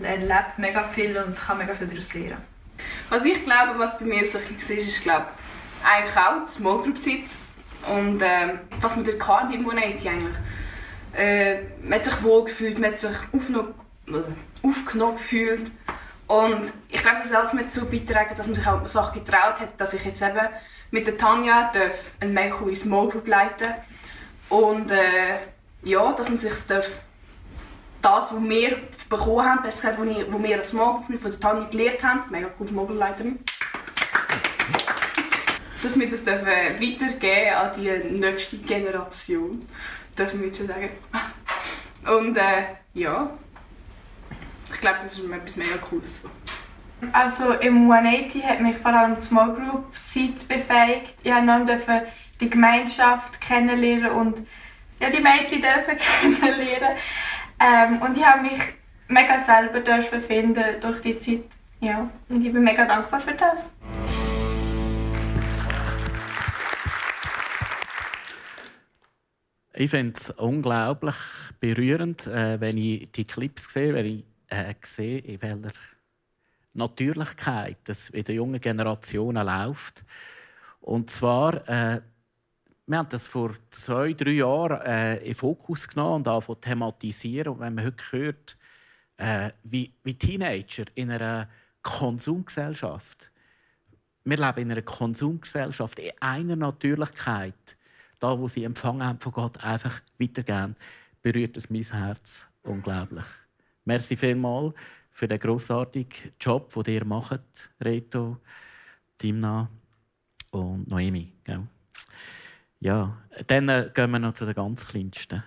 erlebt 0.02 0.59
mega 0.59 0.83
viel 0.83 1.16
und 1.16 1.38
kann 1.38 1.59
mega 1.59 1.72
viel 1.72 1.87
daraus 1.87 2.12
lernen. 2.12 2.42
Was 3.09 3.24
ich 3.24 3.44
glaube, 3.44 3.78
was 3.78 3.96
bei 3.98 4.04
mir 4.04 4.26
so 4.26 4.38
ein 4.38 4.44
bisschen 4.44 4.78
war, 4.78 4.85
ist, 4.85 5.02
glaube 5.02 5.26
eigentlich 5.85 6.16
auch 6.16 6.44
die 6.46 6.52
Small 6.52 6.78
Group 6.83 6.98
Zeit 6.98 7.24
und 7.92 8.23
äh, 8.23 8.59
was 8.81 8.97
man 8.97 9.05
dort 9.05 9.27
hatte 9.27 9.55
im 9.55 9.62
Monat 9.62 9.85
eigentlich. 9.85 10.37
Äh, 11.16 11.62
man 11.83 11.99
hat 11.99 12.05
sich 12.05 12.23
wohl 12.23 12.44
gefühlt, 12.44 12.79
man 12.79 12.92
hat 12.92 12.99
sich 12.99 13.11
aufgenommen, 13.33 13.75
äh, 14.09 15.16
gefühlt. 15.16 15.70
Und 16.27 16.73
ich 16.88 17.03
glaube, 17.03 17.18
das 17.18 17.33
alles 17.33 17.53
mit 17.53 17.66
dazu 17.66 17.85
beitragen, 17.85 18.35
dass 18.35 18.47
man 18.47 18.57
sich 18.57 18.66
auch 18.66 18.87
Sachen 18.88 19.25
getraut 19.25 19.61
hat, 19.61 19.79
dass 19.79 19.92
ich 19.92 20.05
jetzt 20.05 20.23
eben 20.23 20.49
mit 20.90 21.07
der 21.07 21.16
Tanja 21.16 21.70
darf 21.73 21.99
eine 22.20 22.33
mega 22.33 22.57
coole 22.57 22.75
Small 22.75 23.09
Group 23.09 23.27
leiten 23.27 23.75
und 24.49 24.90
äh, 24.90 25.38
ja, 25.83 26.12
dass 26.12 26.29
man 26.29 26.38
sich 26.38 26.53
darf 26.66 26.88
das, 28.01 28.33
was 28.33 28.42
wir 28.42 28.79
bekommen 29.09 29.44
haben, 29.44 29.62
besser 29.62 29.92
gesagt, 29.92 29.99
was, 29.99 30.42
wir 30.42 30.59
als 30.59 30.70
Group 30.70 31.20
von 31.20 31.31
der 31.31 31.40
Tanja 31.40 31.64
gelernt 31.68 32.03
haben, 32.03 32.23
mega 32.31 32.49
coole 32.57 32.73
Mobilleiterin, 32.73 33.38
dass 35.85 35.99
wir 35.99 36.09
das 36.09 36.25
dürfen 36.25 36.47
weitergeben 36.47 37.55
an 37.55 37.70
die 37.77 38.18
nächste 38.18 38.57
Generation, 38.59 39.61
dürfen 40.18 40.42
wir 40.42 40.55
schon 40.55 40.66
sagen. 40.66 40.90
Und 42.07 42.37
äh, 42.37 42.64
ja, 42.94 43.31
ich 44.73 44.81
glaube, 44.81 44.99
das 45.03 45.18
ist 45.18 45.31
etwas 45.31 45.57
mega 45.57 45.77
Cooles. 45.77 46.23
Also 47.12 47.53
im 47.55 47.90
180 47.90 48.42
hat 48.44 48.61
mich 48.61 48.77
vor 48.79 48.92
allem 48.92 49.16
die 49.16 49.23
Small 49.23 49.55
Group 49.55 49.85
Zeit 50.07 50.49
befähigt. 50.49 51.14
Ich 51.23 51.33
durfte 51.33 52.07
die 52.40 52.49
Gemeinschaft 52.49 53.40
kennenlernen 53.40 54.11
und 54.12 54.47
ja, 55.01 55.11
die 55.11 55.20
Mädchen 55.20 55.61
dürfen 55.61 55.99
kennenlernen. 56.40 56.97
Ähm, 57.61 58.01
und 58.01 58.16
ich 58.16 58.25
habe 58.25 58.42
mich 58.42 58.61
mega 59.09 59.38
selber 59.38 59.81
finden 60.20 60.81
durch 60.81 61.01
die 61.03 61.18
Zeit. 61.18 61.44
Ja, 61.81 62.09
und 62.31 62.44
ich 62.44 62.53
bin 62.53 62.64
mega 62.64 62.87
dankbar 62.87 63.20
für 63.20 63.35
das. 63.35 63.68
Ich 69.76 69.90
finde 69.90 70.12
es 70.16 70.30
unglaublich 70.30 71.16
berührend, 71.58 72.28
äh, 72.28 72.60
wenn 72.60 72.78
ich 72.78 73.10
die 73.10 73.24
Clips 73.24 73.72
sehe, 73.72 73.92
wenn 73.92 74.06
ich 74.06 74.24
äh, 74.46 74.72
sehe, 74.82 75.18
in 75.18 75.42
welcher 75.42 75.72
Natürlichkeit 76.74 77.78
das 77.82 78.08
in 78.10 78.22
den 78.22 78.37
jungen 78.37 78.60
Generationen 78.60 79.44
läuft. 79.44 80.04
Und 80.80 81.10
zwar, 81.10 81.68
äh, 81.68 82.00
wir 82.87 82.98
haben 82.98 83.08
das 83.08 83.26
vor 83.26 83.50
zwei, 83.70 84.12
drei 84.12 84.32
Jahren 84.32 84.80
äh, 84.82 85.16
in 85.16 85.34
Fokus 85.34 85.88
genommen 85.88 86.16
und 86.16 86.28
angefangen 86.28 86.60
thematisieren. 86.60 87.54
Und 87.54 87.60
wenn 87.60 87.74
man 87.74 87.87
heute 87.87 88.04
hört, 88.12 88.56
äh, 89.16 89.50
wie, 89.64 89.92
wie 90.04 90.14
Teenager 90.14 90.84
in 90.94 91.10
einer 91.10 91.48
Konsumgesellschaft, 91.82 93.32
wir 94.22 94.37
leben 94.37 94.60
in 94.60 94.70
einer 94.70 94.82
Konsumgesellschaft, 94.82 95.98
in 95.98 96.12
einer 96.20 96.54
Natürlichkeit, 96.54 97.76
da, 98.20 98.38
wo 98.38 98.48
sie 98.48 98.64
empfangen 98.64 99.07
haben 99.07 99.20
von 99.20 99.33
Gott, 99.33 99.62
einfach 99.62 100.00
weitergehen, 100.18 100.77
berührt 101.22 101.57
es 101.57 101.70
mein 101.70 101.83
Herz 101.83 102.46
unglaublich. 102.62 103.24
Merci 103.85 104.16
vielmals 104.16 104.74
für 105.11 105.29
den 105.29 105.38
grossartigen 105.38 106.33
Job, 106.40 106.72
den 106.85 106.94
ihr 106.94 107.05
macht, 107.05 107.70
Reto, 107.81 108.38
Timna 109.18 109.68
und 110.50 110.88
Noemi. 110.88 111.33
Ja, 112.81 113.16
dann 113.46 113.68
äh, 113.68 113.90
gehen 113.94 114.11
wir 114.11 114.18
noch 114.18 114.35
zu 114.35 114.44
den 114.44 114.55
ganz 114.55 114.87
Kleinsten. 114.87 115.42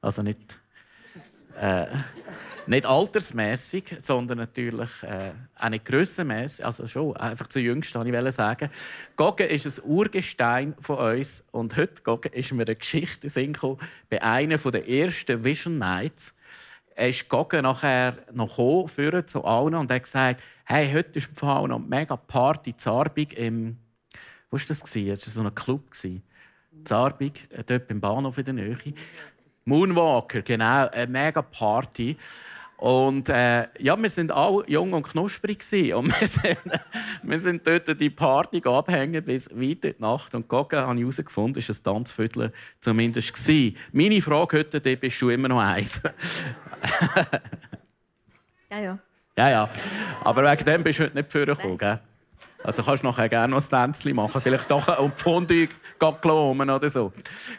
Also 0.00 0.22
nicht, 0.22 0.59
äh, 1.58 1.86
nicht 2.66 2.86
altersmäßig, 2.86 3.96
sondern 3.98 4.38
natürlich 4.38 5.02
äh, 5.02 5.32
auch 5.58 5.68
nicht 5.68 5.84
grössenmässig. 5.84 6.64
Also 6.64 6.86
schon, 6.86 7.16
einfach 7.16 7.48
zu 7.48 7.58
jüngst, 7.58 7.94
wollte 7.94 8.28
ich 8.28 8.34
sagen. 8.34 8.70
Goggen 9.16 9.48
ist 9.48 9.66
ein 9.66 9.84
Urgestein 9.84 10.74
von 10.78 10.98
uns. 10.98 11.44
Und 11.50 11.76
heute 11.76 12.02
Goggen 12.02 12.32
ist 12.32 12.52
mir 12.52 12.64
eine 12.64 12.76
Geschichte 12.76 13.28
in 13.40 13.56
bei 14.08 14.22
einer 14.22 14.58
der 14.58 14.88
ersten 14.88 15.42
Vision 15.42 15.78
Nights 15.78 16.34
ist 16.96 17.28
Goggen 17.28 17.62
nachher 17.62 18.18
noch 18.32 18.56
gekommen, 18.56 19.26
zu 19.26 19.44
allen 19.44 19.74
und 19.74 19.90
hat 19.90 20.02
gesagt, 20.02 20.42
hey, 20.64 20.92
heute 20.92 21.18
ist 21.18 21.28
im 21.28 21.34
Fall 21.34 21.68
noch 21.68 21.78
mega 21.78 22.16
Party 22.16 22.76
Zarbig 22.76 23.32
im, 23.36 23.78
wo 24.50 24.58
war 24.58 24.64
das? 24.68 24.82
Es 24.82 24.96
war 24.96 25.16
so 25.16 25.42
ein 25.42 25.54
Club. 25.54 25.82
Zarbig, 26.84 27.48
äh, 27.50 27.64
dort 27.64 27.88
beim 27.88 28.00
Bahnhof 28.00 28.38
in 28.38 28.44
der 28.44 28.54
Nähe. 28.54 28.76
Moonwalker, 29.70 30.42
genau, 30.42 30.88
eine 30.88 31.06
mega 31.06 31.42
Party. 31.42 32.16
Und 32.76 33.28
äh, 33.28 33.68
ja, 33.78 33.96
wir 33.96 34.08
sind 34.08 34.32
alle 34.32 34.64
jung 34.66 34.94
und 34.94 35.04
knusprig 35.04 35.60
gewesen. 35.60 35.94
und 35.94 36.20
wir 36.20 36.26
sind, 36.26 36.58
wir 37.22 37.38
sind 37.38 37.66
dort 37.66 38.00
die 38.00 38.10
Party 38.10 38.60
abhängen 38.64 39.22
bis 39.22 39.48
weit 39.50 39.84
in 39.84 39.94
die 39.96 39.96
Nacht. 39.98 40.34
Und 40.34 40.48
Goggen 40.48 40.80
habe 40.80 40.94
ich 40.96 41.02
herausgefunden, 41.02 41.60
ist 41.60 41.70
ein 41.70 41.84
Tanzviertel 41.84 42.52
zumindest 42.80 43.32
gewesen. 43.32 43.76
Meine 43.92 44.20
Frage 44.20 44.58
heute, 44.58 44.80
die 44.80 44.96
bist 44.96 45.22
du 45.22 45.28
immer 45.28 45.48
noch 45.48 45.60
eins. 45.60 46.00
ja, 48.70 48.80
ja. 48.80 48.98
Ja, 49.38 49.50
ja. 49.50 49.70
Aber 50.24 50.50
wegen 50.50 50.64
dem 50.64 50.82
bist 50.82 50.98
du 50.98 51.04
heute 51.04 51.16
nicht 51.16 51.30
vorgekommen, 51.30 51.78
gell? 51.78 52.00
Also 52.64 52.82
kannst 52.82 53.02
du 53.02 53.06
nachher 53.06 53.28
gerne 53.28 53.54
noch 53.54 53.62
ein 53.62 53.92
Tänzchen 53.92 54.16
machen. 54.16 54.40
Vielleicht 54.40 54.70
doch 54.70 54.88
ein 54.88 55.12
Pfundung 55.12 55.68
klomen 56.20 56.68
oder 56.68 56.90
so. 56.90 57.12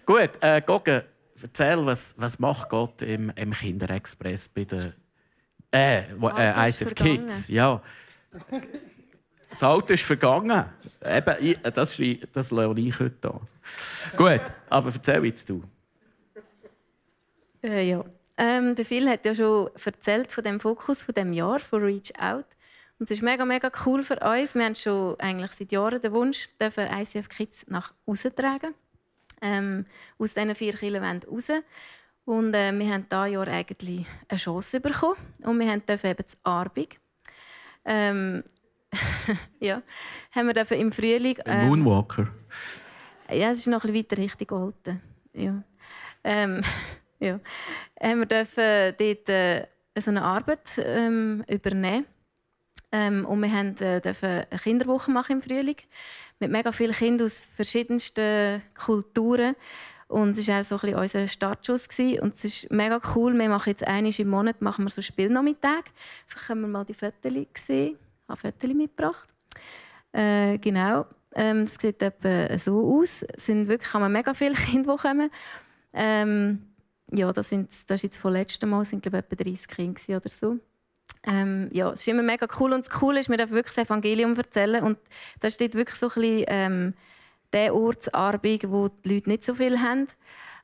Gut, 0.06 0.32
äh, 0.42 0.62
Goggen, 0.62 1.04
erzähl, 1.44 1.86
was, 1.86 2.14
was 2.18 2.40
macht 2.40 2.70
Gott 2.70 3.02
im, 3.02 3.32
im 3.36 3.52
Kinderexpress 3.52 4.50
bei 4.50 4.66
den 4.66 4.94
äh, 5.72 6.04
wo, 6.18 6.30
äh, 6.30 6.70
ICF 6.70 6.96
Kids, 6.96 7.48
ja. 7.48 7.82
Das 9.50 9.64
Auto 9.64 9.94
ist 9.94 10.04
vergangen. 10.04 10.66
Eben, 11.04 11.36
ich, 11.40 11.58
das, 11.60 11.98
das 12.34 12.52
lasse 12.52 12.80
ich 12.80 13.00
heute 13.00 13.34
an. 13.34 13.42
Gut, 14.16 14.42
aber 14.70 14.92
erzähl 14.94 15.26
jetzt 15.26 15.50
du. 15.50 15.64
Äh, 17.64 17.90
ja. 17.90 18.04
Ähm, 18.38 18.76
der 18.76 18.86
Phil 18.86 19.10
hat 19.10 19.26
ja 19.26 19.36
schon 19.36 19.70
erzählt 19.84 20.32
von 20.32 20.44
dem 20.44 20.60
Fokus 20.60 21.04
von 21.04 21.14
dem 21.14 21.34
Jahr 21.34 21.60
von 21.60 21.84
Reach 21.84 22.12
Out. 22.20 22.46
Und 22.98 23.06
es 23.06 23.12
ist 23.12 23.24
mega, 23.24 23.46
mega 23.46 23.72
cool 23.86 24.04
für 24.04 24.20
uns. 24.20 24.56
Wir 24.56 24.66
haben 24.66 24.76
schon 24.76 25.20
eigentlich 25.20 25.52
seit 25.52 25.72
Jahren 25.72 26.02
den 26.02 26.12
Wunsch, 26.12 26.50
dürfen 26.60 26.88
ICF 26.88 27.30
Kids 27.30 27.66
nach 27.68 27.94
außen 28.06 28.36
tragen. 28.36 28.74
Ähm, 29.42 29.86
aus 30.18 30.34
diesen 30.34 30.56
vier 30.56 30.74
Kilometern 30.74 31.30
raus. 31.30 31.50
Und 32.26 32.54
äh, 32.54 32.72
wir 32.72 32.94
haben 32.94 33.08
dieses 33.10 33.34
Jahr 33.34 33.48
eigentlich 33.48 34.06
eine 34.28 34.40
Chance 34.40 34.80
bekommen. 34.80 35.18
Und 35.44 35.60
wir 35.60 35.70
haben 35.70 35.84
eben 35.88 36.16
das 36.16 36.38
Arbig. 36.44 37.00
Ähm, 37.84 38.44
ja, 39.60 39.82
haben 40.32 40.48
wir 40.48 40.54
dürfen 40.54 40.78
im 40.78 40.92
Frühling... 40.92 41.38
Ähm, 41.46 41.68
Moonwalker. 41.68 42.28
Ja, 43.30 43.52
es 43.52 43.60
ist 43.60 43.68
noch 43.68 43.84
ein 43.84 43.94
bisschen 43.94 44.12
weiter 44.12 44.18
Richtung 44.18 44.52
Olten. 44.52 45.02
Ja. 45.34 45.64
Ähm, 46.24 46.62
ja. 47.20 47.40
Haben 48.02 48.20
wir 48.20 48.26
dürfen 48.26 48.96
dort 48.98 49.30
äh, 49.30 49.68
so 50.00 50.12
eine 50.12 50.22
Arbeit 50.22 50.70
ähm, 50.78 51.44
übernehmen. 51.48 52.06
Ähm, 52.92 53.26
und 53.26 53.42
wir 53.42 53.52
haben, 53.52 53.78
äh, 53.78 54.02
dürfen 54.02 54.30
eine 54.30 54.60
Kinderwoche 54.62 55.12
machen 55.12 55.38
im 55.38 55.42
Frühling 55.42 55.78
mit 56.42 56.52
mega 56.52 56.72
vielen 56.72 56.94
Kindern 56.94 57.28
aus 57.28 57.42
verschiedensten 57.56 58.62
Kulturen. 58.76 59.56
Und 60.08 60.38
es 60.38 60.48
war 60.50 60.60
auch 60.60 60.66
so 60.66 60.76
ein 60.76 60.82
bisschen 60.82 61.00
unser 61.00 61.28
Startschuss. 61.28 61.88
Gewesen. 61.88 62.20
Und 62.20 62.34
es 62.34 62.44
ist 62.44 62.72
mega 62.72 63.00
cool. 63.16 63.34
Wir 63.38 63.48
machen 63.48 63.70
jetzt 63.70 63.88
einmal 63.88 64.12
im 64.18 64.30
Monat 64.30 64.62
machen 64.62 64.84
wir 64.84 64.90
so 64.90 65.02
Spielnachmittag. 65.02 65.86
Vielleicht 66.28 66.48
können 66.48 66.62
wir 66.62 66.68
mal 66.68 66.84
die 66.84 66.94
Fotos 66.94 67.32
sehen. 67.66 67.98
Ich 67.98 68.30
habe 68.30 68.40
Fotos 68.40 68.74
mitgebracht. 68.74 69.30
Äh, 70.12 70.58
genau. 70.58 71.06
Ähm, 71.34 71.64
es 71.64 71.76
sieht 71.76 72.02
etwa 72.02 72.58
so 72.58 73.00
aus. 73.00 73.24
Es 73.24 73.46
sind 73.46 73.70
wirklich 73.70 73.94
haben 73.94 74.12
mega 74.12 74.34
viele 74.34 74.56
Kinder, 74.56 74.96
die 74.96 75.02
kommen. 75.02 75.32
Ähm, 75.94 76.68
ja, 77.12 77.32
das, 77.32 77.50
sind, 77.50 77.70
das 77.88 77.96
ist 77.96 78.04
jetzt 78.04 78.18
vom 78.18 78.34
letzten 78.34 78.70
Mal, 78.70 78.84
sind 78.86 79.02
glaube 79.02 79.20
ich 79.20 79.24
etwa 79.32 79.44
30 79.44 79.68
Kinder 79.68 80.18
oder 80.18 80.30
so. 80.30 80.60
Ähm, 81.24 81.70
ja, 81.72 81.92
es 81.92 82.02
ist 82.02 82.08
immer 82.08 82.24
mega 82.24 82.48
cool 82.60 82.74
und 82.74 82.86
das 82.86 82.90
Coole 82.90 83.20
ist, 83.20 83.30
wir 83.30 83.38
dürfen 83.38 83.54
wirklich 83.54 83.76
das 83.76 83.86
Evangelium 83.86 84.36
erzählen 84.36 84.84
und 84.84 84.98
da 85.40 85.50
steht 85.50 85.76
wirklich 85.76 86.00
so 86.00 86.08
ein 86.08 86.14
bisschen 86.14 86.46
ähm, 86.48 86.94
der 87.54 87.76
Ortsarbeit, 87.76 88.70
wo 88.70 88.88
die 88.88 89.14
Leute 89.14 89.30
nicht 89.30 89.44
so 89.44 89.56
viel 89.56 89.80
haben. 89.80 90.08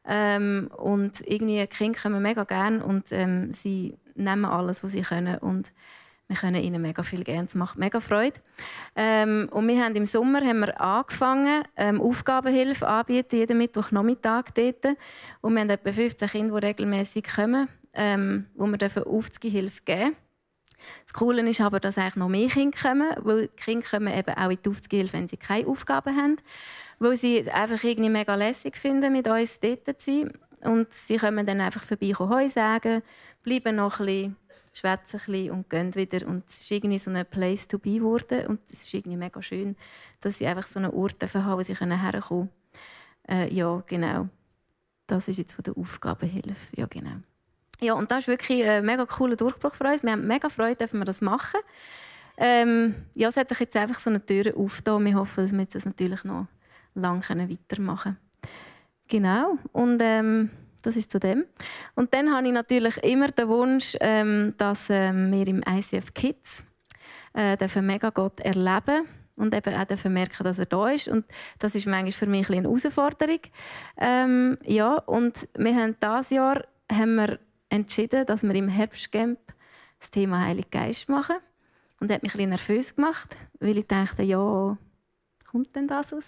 Ähm, 0.05 0.71
und 0.77 1.21
irgendwie 1.27 1.65
Kinder 1.67 1.99
kommen 1.99 2.21
mega 2.21 2.43
gerne 2.45 2.83
und 2.83 3.05
ähm, 3.11 3.53
sie 3.53 3.97
nehmen 4.15 4.45
alles, 4.45 4.83
was 4.83 4.93
sie 4.93 5.01
können 5.01 5.37
und 5.37 5.71
wir 6.27 6.35
können 6.35 6.61
ihnen 6.61 6.81
mega 6.81 7.03
viel 7.03 7.23
geben. 7.23 7.45
Es 7.45 7.55
macht 7.55 7.77
mega 7.77 8.01
Freude. 8.01 8.39
Ähm, 8.95 9.47
und 9.51 9.67
wir 9.67 9.81
haben 9.81 9.95
im 9.95 10.05
Sommer 10.05 10.41
haben 10.41 10.59
wir 10.59 10.79
angefangen, 10.79 11.63
ähm, 11.77 12.01
Aufgabenhilfe 12.01 12.85
anbieten, 12.85 13.37
jeden 13.37 13.57
Mittwochnachmittag 13.57 14.51
dort. 14.53 14.85
Und 15.41 15.53
wir 15.53 15.61
haben 15.61 15.69
etwa 15.69 15.91
15 15.91 16.27
Kinder, 16.27 16.59
die 16.59 16.65
regelmäßig 16.67 17.23
kommen, 17.33 17.69
ähm, 17.93 18.47
wo 18.55 18.65
wir 18.65 19.07
Aufzugehilfe 19.07 19.81
geben 19.85 20.01
dürfen. 20.01 20.26
Das 21.03 21.13
Coole 21.13 21.47
ist 21.49 21.61
aber, 21.61 21.79
dass 21.79 21.97
eigentlich 21.97 22.15
noch 22.15 22.29
mehr 22.29 22.49
Kinder 22.49 22.77
kommen, 22.77 23.11
weil 23.19 23.47
Kinder 23.49 23.87
kommen 23.87 24.13
eben 24.13 24.35
auch 24.35 24.49
in 24.49 24.59
die 24.63 24.69
Aufzugehilfe, 24.69 25.13
wenn 25.13 25.27
sie 25.27 25.37
keine 25.37 25.67
Aufgaben 25.67 26.15
haben, 26.15 26.37
weil 26.99 27.15
sie 27.15 27.39
es 27.39 27.47
einfach 27.47 27.83
irgendwie 27.83 28.09
mega 28.09 28.35
lässig 28.35 28.77
finden, 28.77 29.13
mit 29.13 29.27
uns 29.27 29.59
dort 29.59 29.85
zu 30.01 30.11
sein. 30.11 30.33
Und 30.61 30.91
sie 30.93 31.17
kommen 31.17 31.45
dann 31.45 31.61
einfach 31.61 31.83
vorbei, 31.83 32.13
Heu 32.17 32.49
sagen, 32.49 33.03
bleiben 33.43 33.75
noch 33.75 33.99
ein 33.99 34.05
bisschen, 34.05 34.35
schwätzen 34.73 35.19
ein 35.19 35.31
bisschen 35.31 35.51
und 35.51 35.69
gehen 35.69 35.95
wieder. 35.95 36.27
Und 36.27 36.43
es 36.49 36.61
ist 36.61 36.71
irgendwie 36.71 36.97
so 36.97 37.11
ein 37.11 37.25
Place 37.25 37.67
to 37.67 37.77
be 37.77 37.95
geworden. 37.95 38.47
Und 38.47 38.59
es 38.69 38.81
ist 38.81 38.93
irgendwie 38.93 39.17
mega 39.17 39.41
schön, 39.41 39.75
dass 40.21 40.37
sie 40.39 40.47
einfach 40.47 40.67
so 40.67 40.79
einen 40.79 40.91
Ort 40.91 41.23
haben, 41.33 41.57
wo 41.57 41.63
sie 41.63 41.75
herkommen 41.75 42.21
können. 42.21 42.49
Äh, 43.27 43.53
ja, 43.53 43.83
genau. 43.85 44.29
Das 45.05 45.27
ist 45.27 45.37
jetzt 45.37 45.53
von 45.53 45.63
der 45.63 45.77
Aufgabenhilfe. 45.77 46.75
Ja, 46.75 46.85
genau. 46.87 47.17
Ja, 47.79 47.93
und 47.93 48.09
das 48.11 48.19
ist 48.19 48.27
wirklich 48.27 48.63
ein 48.63 48.85
mega 48.85 49.05
cooler 49.05 49.35
Durchbruch 49.35 49.75
für 49.75 49.85
uns. 49.85 50.03
Wir 50.03 50.11
haben 50.11 50.25
mega 50.25 50.49
Freude, 50.49 50.75
dass 50.75 50.93
wir 50.93 51.05
das 51.05 51.21
machen. 51.21 51.59
Ähm, 52.37 52.95
ja, 53.13 53.29
es 53.29 53.37
hat 53.37 53.49
sich 53.49 53.59
jetzt 53.59 53.75
einfach 53.75 53.99
so 53.99 54.09
eine 54.09 54.25
Tür 54.25 54.55
aufgetan. 54.55 55.05
Wir 55.05 55.15
hoffen, 55.15 55.43
dass 55.43 55.55
wir 55.55 55.65
das 55.65 55.85
natürlich 55.85 56.23
noch 56.23 56.47
lange 56.95 57.21
weitermachen 57.21 58.17
können. 58.17 58.17
Genau. 59.07 59.57
Und 59.71 59.99
ähm, 60.01 60.49
das 60.81 60.95
ist 60.95 61.11
zu 61.11 61.19
dem. 61.19 61.45
Und 61.95 62.13
dann 62.13 62.33
habe 62.33 62.47
ich 62.47 62.53
natürlich 62.53 62.97
immer 62.97 63.27
den 63.27 63.47
Wunsch, 63.47 63.95
ähm, 63.99 64.53
dass 64.57 64.89
ähm, 64.89 65.31
wir 65.31 65.47
im 65.47 65.63
ICF 65.67 66.13
Kids 66.13 66.65
äh, 67.33 67.57
mega 67.81 68.09
Gott 68.09 68.39
erleben 68.39 69.07
und 69.35 69.53
eben 69.53 69.75
auch 69.75 70.05
merken, 70.05 70.43
dass 70.43 70.59
er 70.59 70.65
da 70.65 70.89
ist. 70.89 71.07
Und 71.07 71.25
das 71.59 71.75
ist 71.75 71.85
manchmal 71.85 72.11
für 72.11 72.25
mich 72.25 72.49
ein 72.49 72.57
eine 72.57 72.67
Herausforderung. 72.67 73.39
Ähm, 73.97 74.57
ja, 74.63 74.95
und 74.95 75.47
wir 75.55 75.75
haben 75.75 75.95
dieses 76.01 76.29
Jahr 76.31 76.63
haben 76.91 77.15
wir 77.15 77.39
entschieden, 77.69 78.25
dass 78.25 78.43
wir 78.43 78.55
im 78.55 78.69
Herbstcamp 78.69 79.39
das 79.99 80.11
Thema 80.11 80.45
Heilig 80.45 80.69
Geist 80.71 81.09
machen. 81.09 81.37
Und 81.99 82.09
das 82.09 82.15
hat 82.15 82.23
mich 82.23 82.33
ein 82.33 82.37
bisschen 82.37 82.49
nervös 82.49 82.95
gemacht, 82.95 83.35
weil 83.59 83.77
ich 83.77 83.87
dachte, 83.87 84.23
ja, 84.23 84.77
kommt 85.49 85.75
denn 85.75 85.87
das 85.87 86.13
raus? 86.13 86.27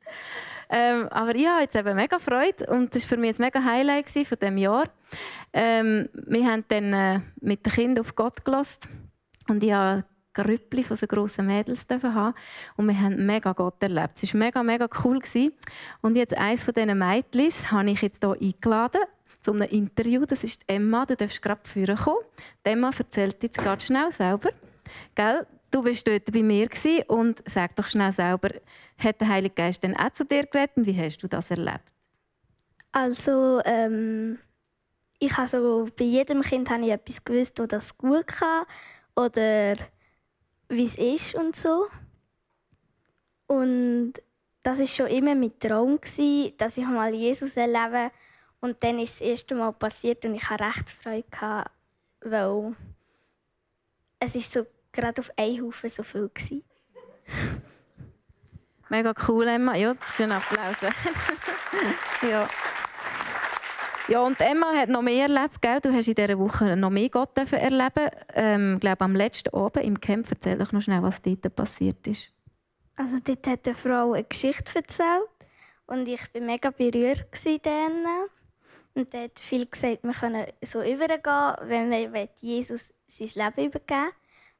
ähm, 0.70 1.08
aber 1.08 1.34
ich 1.34 1.46
habe 1.46 1.62
jetzt 1.62 1.76
eben 1.76 1.94
mega 1.94 2.18
Freude 2.18 2.66
und 2.66 2.94
das 2.94 3.02
war 3.02 3.10
für 3.10 3.16
mich 3.16 3.38
ein 3.38 3.42
mega 3.42 3.62
Highlight 3.62 4.10
von 4.10 4.38
diesem 4.40 4.58
Jahr. 4.58 4.88
Ähm, 5.52 6.08
wir 6.12 6.46
haben 6.46 6.64
dann 6.68 6.92
äh, 6.92 7.20
mit 7.40 7.64
den 7.64 7.72
Kindern 7.72 8.04
auf 8.04 8.16
Gott 8.16 8.44
gelassen 8.44 9.12
und 9.48 9.62
ich 9.62 9.72
habe 9.72 10.04
Grüppli 10.34 10.84
von 10.84 10.96
so 10.96 11.06
grossen 11.06 11.46
Mädels 11.46 11.86
haben 11.90 12.34
und 12.76 12.86
wir 12.86 13.00
haben 13.00 13.24
mega 13.26 13.52
Gott 13.52 13.82
erlebt. 13.82 14.22
Es 14.22 14.32
war 14.34 14.38
mega, 14.38 14.62
mega 14.62 14.88
cool. 15.04 15.20
Und 16.00 16.16
jetzt 16.16 16.36
eines 16.36 16.62
von 16.62 16.74
diesen 16.74 16.98
Mädchen 16.98 17.70
habe 17.70 17.90
ich 17.90 18.02
jetzt 18.02 18.22
hier 18.22 18.36
eingeladen 18.40 19.02
zu 19.48 19.54
einem 19.54 19.68
Interview. 19.70 20.26
Das 20.26 20.44
ist 20.44 20.62
Emma, 20.66 21.06
du 21.06 21.16
darfst 21.16 21.40
gerade 21.40 21.66
führen 21.66 21.96
kommen. 21.96 22.18
Emma 22.62 22.90
erzählt 22.96 23.42
jetzt 23.42 23.56
ganz 23.56 23.84
schnell 23.84 24.12
selber. 24.12 24.50
Gell? 25.14 25.46
Du 25.70 25.82
bist 25.82 26.06
dort 26.06 26.32
bei 26.32 26.42
mir 26.42 26.68
und 27.08 27.42
sag 27.46 27.76
doch 27.76 27.88
schnell 27.88 28.12
selber, 28.12 28.50
hat 28.96 29.20
der 29.20 29.28
Heilige 29.28 29.54
Geist 29.54 29.82
denn 29.82 29.94
auch 29.96 30.10
zu 30.12 30.24
dir 30.24 30.44
geredet 30.44 30.76
und 30.76 30.86
wie 30.86 30.98
hast 30.98 31.18
du 31.18 31.28
das 31.28 31.50
erlebt? 31.50 31.82
Also, 32.90 33.60
ähm, 33.66 34.38
ich 35.18 35.36
habe 35.36 35.46
so, 35.46 35.88
bei 35.94 36.04
jedem 36.04 36.40
Kind 36.40 36.70
habe 36.70 36.86
ich 36.86 36.90
etwas 36.90 37.22
gewusst, 37.22 37.58
wo 37.58 37.66
das 37.66 37.98
gut 37.98 38.26
kann 38.28 38.64
oder 39.14 39.74
wie 40.70 40.86
es 40.86 40.96
ist 40.96 41.34
und 41.34 41.54
so. 41.54 41.88
Und 43.46 44.14
das 44.62 44.78
ist 44.78 44.94
schon 44.94 45.08
immer 45.08 45.34
mein 45.34 45.58
Traum 45.58 45.98
dass 46.56 46.78
ich 46.78 46.86
mal 46.86 47.12
Jesus 47.12 47.58
erlebe. 47.58 48.10
Und 48.60 48.82
dann 48.82 48.98
ist 48.98 49.14
es 49.14 49.18
das 49.18 49.28
erste 49.28 49.54
Mal 49.54 49.72
passiert 49.72 50.24
und 50.24 50.34
ich 50.34 50.48
hatte 50.50 50.64
recht 50.64 50.90
Freude 50.90 51.24
gehabt, 51.30 51.70
weil 52.20 52.74
es 54.18 54.34
ist 54.34 54.52
so 54.52 54.66
gerade 54.92 55.20
auf 55.20 55.30
einen 55.36 55.62
Haufen 55.62 55.88
so 55.88 56.02
viel 56.02 56.22
war. 56.22 56.58
Mega 58.88 59.14
cool, 59.28 59.46
Emma. 59.46 59.76
Ja, 59.76 59.94
das 59.94 60.08
ist 60.08 60.20
ein 60.22 60.32
Applaus. 60.32 60.76
ja. 62.22 62.48
Ja, 64.08 64.20
und 64.22 64.40
Emma 64.40 64.72
hat 64.74 64.88
noch 64.88 65.02
mehr 65.02 65.28
erlebt, 65.28 65.60
gell? 65.60 65.80
Du 65.82 65.92
hast 65.92 66.08
in 66.08 66.14
dieser 66.14 66.38
Woche 66.38 66.74
noch 66.76 66.88
mehr 66.88 67.10
Gott 67.10 67.36
erleben. 67.36 68.08
Ähm, 68.32 68.74
ich 68.76 68.80
glaube, 68.80 69.04
am 69.04 69.14
letzten 69.14 69.54
Abend 69.54 69.84
im 69.84 70.00
Camp 70.00 70.26
erzähl 70.30 70.56
doch 70.56 70.72
noch 70.72 70.80
schnell, 70.80 71.02
was 71.02 71.20
dort 71.20 71.54
passiert 71.54 72.06
ist. 72.06 72.30
Also 72.96 73.18
dort 73.22 73.46
hat 73.46 73.66
eine 73.66 73.76
Frau 73.76 74.14
eine 74.14 74.24
Geschichte 74.24 74.76
erzählt 74.76 75.28
und 75.86 76.08
ich 76.08 76.22
war 76.32 76.40
mega 76.40 76.70
berührt 76.70 77.26
dann. 77.62 78.06
Und 78.98 79.14
er 79.14 79.24
hat 79.24 79.38
viel 79.38 79.64
gesagt, 79.64 80.02
wir 80.02 80.12
können 80.12 80.46
so 80.60 80.82
übergehen, 80.82 81.54
wenn 81.68 82.12
wir 82.12 82.28
Jesus 82.40 82.92
sein 83.06 83.30
Leben 83.32 83.68
übergeben 83.68 84.10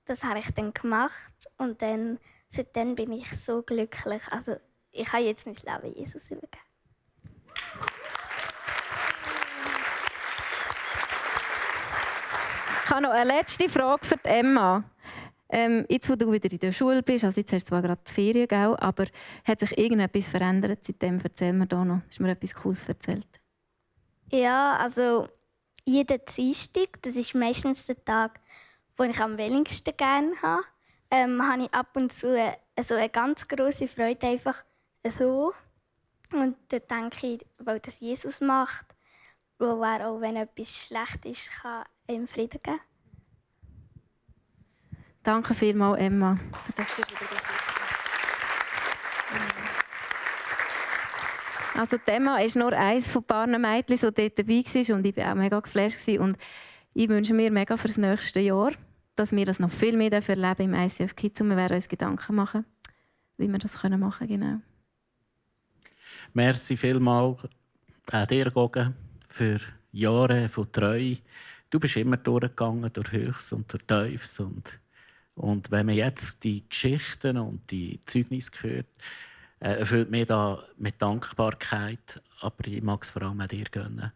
Das 0.07 0.23
habe 0.23 0.39
ich 0.39 0.49
dann 0.55 0.73
gemacht 0.73 1.49
und 1.57 1.83
dann, 1.83 2.21
seitdem 2.49 2.95
bin 2.95 3.11
ich 3.11 3.29
so 3.37 3.63
glücklich. 3.63 4.23
Also 4.31 4.55
ich 4.93 5.13
habe 5.13 5.25
jetzt 5.25 5.45
mein 5.45 5.57
Leben 5.57 5.93
Jesus 5.93 6.31
übergeben. 6.31 6.63
Ich 12.85 12.91
habe 12.91 13.03
noch 13.03 13.11
eine 13.11 13.39
letzte 13.39 13.69
Frage 13.69 14.07
für 14.07 14.25
Emma. 14.25 14.85
Ähm, 15.49 15.85
jetzt, 15.89 16.09
wo 16.09 16.15
du 16.15 16.31
wieder 16.31 16.53
in 16.53 16.61
der 16.61 16.71
Schule 16.71 17.03
bist, 17.03 17.25
also 17.25 17.41
jetzt 17.41 17.53
hast 17.53 17.65
du 17.65 17.71
zwar 17.71 17.83
gerade 17.83 18.01
die 18.07 18.13
Ferien, 18.13 18.47
gell, 18.47 18.77
aber 18.77 19.07
hat 19.45 19.59
sich 19.59 19.77
irgendetwas 19.77 20.29
verändert 20.29 20.85
seitdem? 20.85 21.19
Erzähl 21.25 21.53
mir 21.55 21.67
da 21.67 21.85
noch. 21.85 22.03
Hast 22.07 22.21
du 22.21 22.23
mir 22.23 22.31
etwas 22.31 22.55
Cooles 22.55 22.89
erzählt? 22.89 23.27
Ja, 24.31 24.77
also 24.77 25.29
jeden 25.85 26.21
Dienstag, 26.37 27.01
das 27.03 27.17
ist 27.17 27.35
meistens 27.35 27.87
der 27.87 28.05
Tag, 28.05 28.41
wo 28.97 29.05
ich 29.05 29.19
am 29.21 29.39
wenigsten 29.39 29.97
gerne 29.97 30.35
habe, 30.43 30.65
ähm, 31.11 31.43
habe 31.43 31.65
ich 31.65 31.75
ab 31.75 31.97
und 31.97 32.13
zu 32.13 32.29
eine, 32.29 32.59
also 32.77 32.95
eine 32.95 33.09
ganz 33.09 33.49
große 33.49 33.89
Freude 33.89 34.27
einfach 34.27 34.65
so. 35.09 35.55
Und 36.31 36.57
dann 36.69 36.83
denke 36.91 37.27
ich, 37.27 37.47
weil 37.59 37.81
das 37.81 38.01
Jesus 38.01 38.41
macht, 38.43 38.85
wo 39.59 39.83
er 39.83 40.09
auch, 40.09 40.21
wenn 40.21 40.37
etwas 40.37 40.77
schlecht 40.77 41.25
ist, 41.25 41.51
kann 41.63 41.85
ihm 42.07 42.27
Frieden 42.27 42.61
geben. 42.63 42.81
Danke 45.23 45.55
vielmals, 45.55 46.01
Emma. 46.01 46.39
Du 46.67 46.73
darfst 46.75 46.99
wieder 46.99 47.27
Also 51.79 51.97
Emma 52.07 52.39
ist 52.41 52.57
nur 52.57 52.73
eines 52.73 53.09
von 53.09 53.23
ein 53.23 53.27
paar 53.27 53.47
Mädchen, 53.47 53.99
die 53.99 54.01
dort 54.01 54.37
dabei 54.37 54.65
war 54.65 54.97
und 54.97 55.07
ich 55.07 55.17
war 55.17 55.31
auch 55.31 55.37
mega 55.37 55.61
geflasht. 55.61 56.09
Und 56.09 56.37
ich 56.93 57.09
wünsche 57.09 57.33
mir 57.33 57.53
mega 57.53 57.77
für 57.77 57.87
das 57.87 57.97
nächste 57.97 58.41
Jahr, 58.41 58.73
dass 59.15 59.31
wir 59.31 59.45
das 59.45 59.61
noch 59.61 59.71
viel 59.71 59.97
mehr 59.97 60.11
erleben 60.13 60.63
im 60.63 60.75
ICF 60.75 61.15
Kids 61.15 61.41
und 61.41 61.51
wir 61.51 61.57
werden 61.57 61.77
uns 61.77 61.89
Gedanken 61.89 62.35
machen, 62.35 62.65
wie 63.37 63.47
wir 63.47 63.61
das 63.61 63.81
machen 63.85 64.27
können. 64.27 64.41
Genau. 64.41 64.61
Merci 66.35 66.77
vielmals 66.77 67.39
auch 68.11 68.27
dir, 68.27 68.51
Gogen, 68.51 68.97
für 69.29 69.61
Jahre 69.93 70.49
von 70.49 70.73
Treue. 70.73 71.19
Du 71.71 71.79
bist 71.79 71.97
immer 71.97 72.17
durchgegangen 72.17 72.93
durch 72.93 73.13
Höchst 73.13 73.53
und 73.53 73.73
durch 73.73 73.85
Tiefs. 73.85 74.41
Und, 74.41 74.81
und 75.37 75.71
wenn 75.71 75.87
man 75.87 75.95
jetzt 75.95 76.43
die 76.43 76.69
Geschichten 76.69 77.39
und 77.39 77.71
die 77.71 78.01
Zeugnisse 78.05 78.51
hört, 78.63 78.87
erfüllt 79.61 80.11
mich 80.11 80.27
da 80.27 80.63
mit 80.77 81.01
Dankbarkeit. 81.01 82.21
Aber 82.41 82.67
ich 82.67 82.83
mag 82.83 83.03
es 83.03 83.11
vor 83.11 83.23
allem 83.23 83.41
auch 83.41 83.47
dir 83.47 83.67
gönnen. 83.71 84.13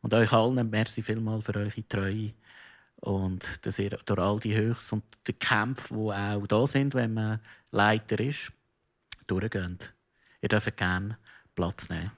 Und 0.00 0.14
euch 0.14 0.32
allen, 0.32 0.70
merci 0.70 1.02
vielmals 1.02 1.44
für 1.44 1.56
eure 1.56 1.88
Treue. 1.88 2.32
Und 2.96 3.64
dass 3.66 3.78
ihr 3.78 3.90
durch 3.90 4.18
all 4.18 4.38
die 4.38 4.56
Höchst 4.56 4.92
und 4.92 5.04
die 5.26 5.32
Kämpfe, 5.32 5.94
die 5.94 6.00
auch 6.00 6.46
da 6.46 6.66
sind, 6.66 6.94
wenn 6.94 7.14
man 7.14 7.40
Leiter 7.70 8.18
ist, 8.18 8.52
durchgeht. 9.26 9.92
Ihr 10.40 10.48
dürft 10.48 10.76
gerne 10.76 11.18
Platz 11.54 11.88
nehmen. 11.88 12.12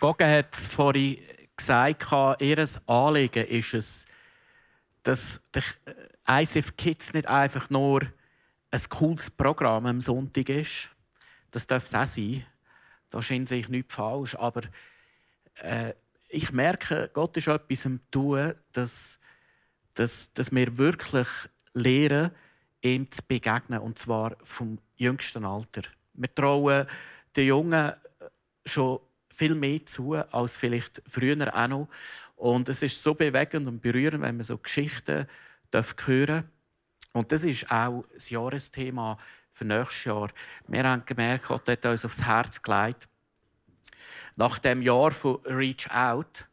Gogen 0.00 0.30
hat 0.30 0.54
vorhin 0.54 1.18
gesagt, 1.66 2.42
ihr 2.42 2.64
Anliegen 2.86 3.46
ist 3.46 3.74
es, 3.74 4.06
dass 5.02 5.42
der 5.52 5.62
ICF 6.28 6.76
Kids 6.76 7.12
nicht 7.12 7.26
einfach 7.26 7.70
nur 7.70 8.02
ein 8.70 8.80
cooles 8.88 9.30
Programm 9.30 9.86
am 9.86 10.00
Sonntag 10.00 10.48
ist. 10.48 10.90
Das 11.50 11.66
darf 11.66 11.84
es 11.84 11.94
auch 11.94 12.06
sein. 12.06 12.44
Da 13.10 13.22
scheint 13.22 13.48
sich 13.48 13.68
nichts 13.68 13.94
falsch. 13.94 14.34
Aber 14.34 14.62
äh, 15.62 15.92
ich 16.28 16.52
merke, 16.52 17.10
Gott 17.12 17.36
ist 17.36 17.46
etwas 17.46 17.86
am 17.86 18.00
Tun, 18.10 18.54
dass, 18.72 19.20
dass, 19.94 20.32
dass 20.32 20.50
wir 20.52 20.76
wirklich 20.78 21.28
lernen, 21.74 22.32
ihm 22.82 23.10
zu 23.10 23.22
begegnen. 23.26 23.78
Und 23.78 23.98
zwar 23.98 24.36
vom 24.42 24.78
jüngsten 24.96 25.44
Alter. 25.44 25.82
Wir 26.14 26.34
trauen 26.34 26.86
den 27.36 27.46
Jungen 27.46 27.92
schon 28.64 29.00
viel 29.34 29.54
mehr 29.54 29.84
zu 29.86 30.14
als 30.14 30.56
vielleicht 30.56 31.02
früher 31.06 31.54
auch 31.54 31.68
noch. 31.68 31.88
Und 32.36 32.68
es 32.68 32.82
ist 32.82 33.02
so 33.02 33.14
bewegend 33.14 33.66
und 33.68 33.80
berührend, 33.80 34.22
wenn 34.22 34.36
man 34.36 34.44
so 34.44 34.58
Geschichten 34.58 35.26
hören 35.72 36.50
Und 37.12 37.32
das 37.32 37.44
ist 37.44 37.70
auch 37.70 38.04
das 38.12 38.30
Jahresthema 38.30 39.18
für 39.52 39.64
nächstes 39.64 40.04
Jahr. 40.04 40.30
Wir 40.68 40.84
haben 40.84 41.04
gemerkt, 41.06 41.46
Gott 41.46 41.68
hat 41.68 41.84
uns 41.86 42.04
aufs 42.04 42.22
Herz 42.22 42.62
gelegt. 42.62 43.08
Nach 44.36 44.58
dem 44.58 44.82
Jahr 44.82 45.12
von 45.12 45.40
Reach 45.44 45.88
Out 45.90 46.46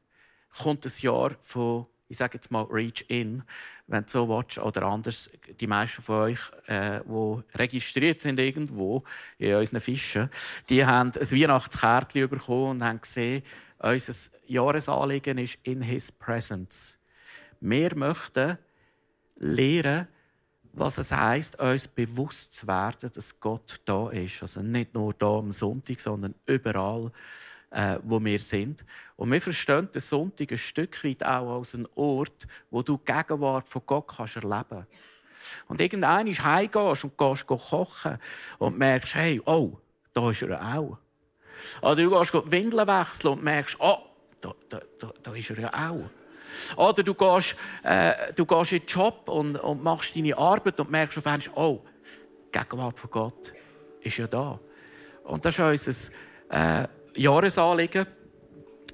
kommt 0.57 0.85
das 0.85 1.01
Jahr 1.01 1.31
von 1.41 1.87
ich 2.12 2.17
sage 2.17 2.36
jetzt 2.36 2.52
mal 2.52 2.67
Reach 2.69 3.05
In, 3.07 3.43
wenn 3.88 4.03
du 4.03 4.09
so 4.09 4.28
willst, 4.28 4.57
oder 4.59 4.84
anders, 4.84 5.30
die 5.59 5.68
meisten 5.68 6.01
von 6.01 6.16
euch, 6.16 6.39
äh, 6.68 6.99
die 6.99 7.57
registriert 7.57 8.20
sind 8.20 8.39
irgendwo 8.39 9.03
in 9.38 9.55
unseren 9.55 9.80
Fischen, 9.80 10.30
die 10.70 10.86
haben 10.86 11.12
ein 11.14 11.32
Weihnachtskärtchen 11.32 12.30
bekommen 12.30 12.72
und 12.72 12.84
haben 12.84 13.01
gesehen, 13.01 13.43
unser 13.80 14.14
Jahresanliegen 14.45 15.38
ist 15.38 15.57
in 15.64 15.82
His 15.82 16.12
Presence. 16.12 16.97
Wir 17.62 17.95
möchten 17.95 18.57
lernen, 19.38 20.07
was 20.74 20.97
es 20.97 21.12
heisst, 21.12 21.59
uns 21.59 21.88
bewusst 21.88 22.53
zu 22.53 22.68
werden, 22.68 23.09
dass 23.14 23.39
Gott 23.39 23.82
da 23.86 24.09
ist. 24.09 24.41
Also 24.41 24.62
nicht 24.62 24.93
nur 24.93 25.14
da 25.14 25.38
am 25.38 25.51
Sonntag, 25.51 25.99
sondern 25.99 26.36
überall 26.45 27.12
äh, 27.72 27.97
wo 28.03 28.24
wir 28.24 28.39
sind. 28.39 28.86
Und 29.15 29.32
wir 29.32 29.41
verstehen 29.41 29.89
den 29.91 30.01
Sonntag 30.01 30.51
ein 30.51 30.57
Stück 30.57 31.03
weit 31.03 31.24
auch 31.24 31.57
als 31.57 31.74
einen 31.74 31.88
Ort, 31.95 32.47
wo 32.69 32.82
du 32.82 32.97
die 32.97 33.11
Gegenwart 33.11 33.67
von 33.67 33.82
Gott 33.86 34.07
kannst 34.15 34.36
erleben 34.36 34.65
kannst. 34.69 34.88
Und 35.67 35.82
irgendwann 35.82 36.28
heimgehst 36.28 37.03
und 37.03 37.17
gehst 37.17 37.47
kochen 37.47 38.19
und 38.59 38.78
merkst, 38.78 39.15
hey, 39.15 39.41
oh, 39.45 39.78
da 40.13 40.30
ist 40.30 40.41
er 40.43 40.61
auch. 40.76 40.97
Oder 41.82 41.95
du 41.95 42.09
gehst 42.09 42.51
Windeln 42.51 42.88
wechseln 42.88 43.34
und 43.34 43.43
merkst, 43.43 43.78
oh, 43.80 43.97
da, 44.39 44.53
da, 44.69 44.82
da, 44.99 45.13
da 45.22 45.34
ist 45.34 45.49
er 45.49 45.59
ja 45.59 45.74
auch. 45.74 46.09
Oder 46.76 47.03
du 47.03 47.13
gehst, 47.13 47.55
äh, 47.84 48.34
du 48.34 48.45
gehst 48.45 48.72
in 48.74 48.80
den 48.80 48.88
Job 48.88 49.30
und, 49.30 49.55
und 49.57 49.84
machst 49.84 50.15
deine 50.15 50.38
Arbeit 50.38 50.80
und 50.80 50.91
merkst 50.91 51.17
auf 51.17 51.28
einmal, 51.28 51.47
oh, 51.55 51.86
Gegenwart 52.51 52.99
von 52.99 53.09
Gott 53.09 53.53
ist 54.01 54.17
ja 54.17 54.28
da. 54.28 54.59
Und 55.24 55.45
das 55.45 55.57
ist 55.57 55.88
unser 55.88 56.11
äh, 56.49 56.88
Jahresanliegen. 57.16 58.07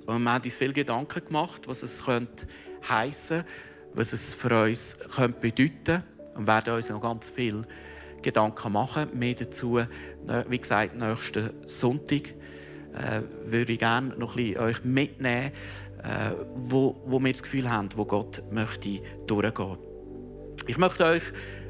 Und 0.05 0.23
wir 0.23 0.33
haben 0.33 0.43
uns 0.43 0.55
viele 0.55 0.73
Gedanken 0.73 1.25
gemacht, 1.25 1.67
was 1.67 1.83
es 1.83 2.05
könnte 2.05 2.47
heissen 2.87 3.43
was 3.93 4.13
es 4.13 4.33
für 4.33 4.63
uns 4.63 4.95
könnte 5.15 5.39
bedeuten 5.39 5.83
könnte. 5.83 6.03
Und 6.35 6.45
werden 6.45 6.75
uns 6.75 6.89
noch 6.89 7.01
ganz 7.01 7.27
viel 7.27 7.65
Gedanken 8.21 8.71
machen. 8.71 9.07
Mehr 9.13 9.33
dazu, 9.33 9.79
wie 10.47 10.57
gesagt, 10.59 10.95
nächsten 10.95 11.49
Sonntag 11.65 12.33
äh, 12.93 13.21
würde 13.43 13.73
ich 13.73 13.79
gerne 13.79 14.09
noch 14.17 14.37
ein 14.37 14.43
bisschen 14.43 14.59
euch 14.59 14.83
mitnehmen, 14.83 15.51
äh, 16.03 16.31
wo, 16.55 17.01
wo 17.05 17.19
wir 17.19 17.31
das 17.31 17.41
Gefühl 17.41 17.69
haben, 17.69 17.89
wo 17.95 18.05
Gott 18.05 18.43
möchte 18.51 19.01
durchgehen. 19.25 19.77
Ich 20.67 20.77
möchte 20.77 21.05
euch 21.05 21.23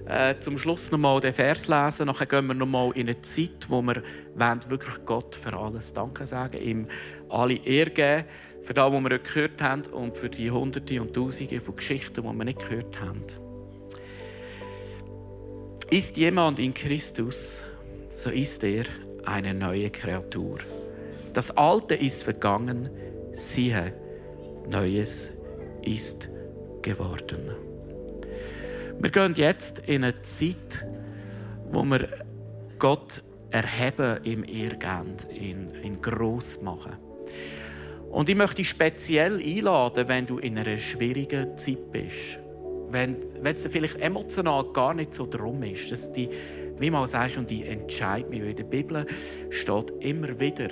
äh, 0.09 0.39
zum 0.39 0.57
Schluss 0.57 0.91
noch 0.91 0.97
mal 0.97 1.19
den 1.19 1.33
Vers 1.33 1.67
lesen. 1.67 2.05
Nachher 2.05 2.25
gehen 2.25 2.47
wir 2.47 2.53
noch 2.53 2.65
mal 2.65 2.91
in 2.95 3.07
eine 3.07 3.21
Zeit, 3.21 3.67
wo 3.67 3.81
wir 3.81 4.01
wirklich 4.35 5.05
Gott 5.05 5.35
für 5.35 5.53
alles 5.57 5.93
Danke 5.93 6.25
sagen, 6.25 6.61
ihm 6.61 6.87
alle 7.29 7.55
Ehre 7.55 7.89
geben 7.89 8.25
für 8.61 8.73
das, 8.73 8.91
was 8.91 9.03
wir 9.03 9.19
gehört 9.19 9.61
haben 9.61 9.83
und 9.93 10.17
für 10.17 10.29
die 10.29 10.51
Hunderte 10.51 11.01
und 11.01 11.13
Tausende 11.13 11.61
von 11.61 11.75
Geschichten, 11.75 12.21
die 12.21 12.21
wir 12.23 12.45
nicht 12.45 12.59
gehört 12.59 12.99
haben. 13.01 13.21
Ist 15.89 16.17
jemand 16.17 16.59
in 16.59 16.73
Christus, 16.73 17.63
so 18.13 18.29
ist 18.29 18.63
er 18.63 18.85
eine 19.25 19.53
neue 19.53 19.89
Kreatur. 19.89 20.59
Das 21.33 21.51
Alte 21.51 21.95
ist 21.95 22.23
vergangen, 22.23 22.89
siehe, 23.33 23.93
Neues 24.69 25.31
ist 25.83 26.27
geworden. 26.81 27.66
Wir 28.99 29.11
gehen 29.11 29.35
jetzt 29.35 29.79
in 29.85 30.03
eine 30.03 30.21
Zeit, 30.23 30.87
wo 31.69 31.83
wir 31.83 32.07
Gott 32.79 33.21
erheben 33.51 34.23
im 34.23 34.43
Ehrgehen, 34.43 35.17
ihn, 35.39 35.71
ihn 35.83 36.01
gross 36.01 36.59
machen. 36.63 36.93
Und 38.09 38.27
ich 38.27 38.35
möchte 38.35 38.55
dich 38.55 38.69
speziell 38.69 39.39
einladen, 39.39 40.07
wenn 40.07 40.25
du 40.25 40.39
in 40.39 40.57
einer 40.57 40.79
schwierigen 40.79 41.55
Zeit 41.59 41.91
bist. 41.91 42.39
Wenn, 42.89 43.17
wenn 43.41 43.55
es 43.55 43.67
vielleicht 43.67 44.01
emotional 44.01 44.65
gar 44.73 44.95
nicht 44.95 45.13
so 45.13 45.27
drum 45.27 45.61
ist, 45.61 45.91
dass 45.91 46.11
die, 46.11 46.29
wie 46.79 46.89
man 46.89 47.05
sagst, 47.05 47.37
und 47.37 47.51
die 47.51 47.65
entscheidet 47.65 48.31
mich. 48.31 48.41
In 48.41 48.55
der 48.55 48.63
Bibel 48.63 49.05
steht 49.51 49.91
immer 49.99 50.39
wieder, 50.39 50.69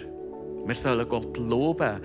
wir 0.66 0.76
sollen 0.76 1.08
Gott 1.08 1.38
loben, 1.38 2.00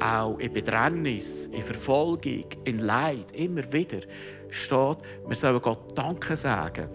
auch 0.00 0.38
in 0.38 0.52
Bedrängnis, 0.52 1.46
in 1.46 1.62
Verfolgung, 1.62 2.44
in 2.64 2.78
Leid, 2.78 3.32
immer 3.32 3.72
wieder 3.72 4.00
steht, 4.48 4.98
wir 5.26 5.36
sollen 5.36 5.60
Gott 5.60 5.96
Danke 5.96 6.36
sagen. 6.36 6.88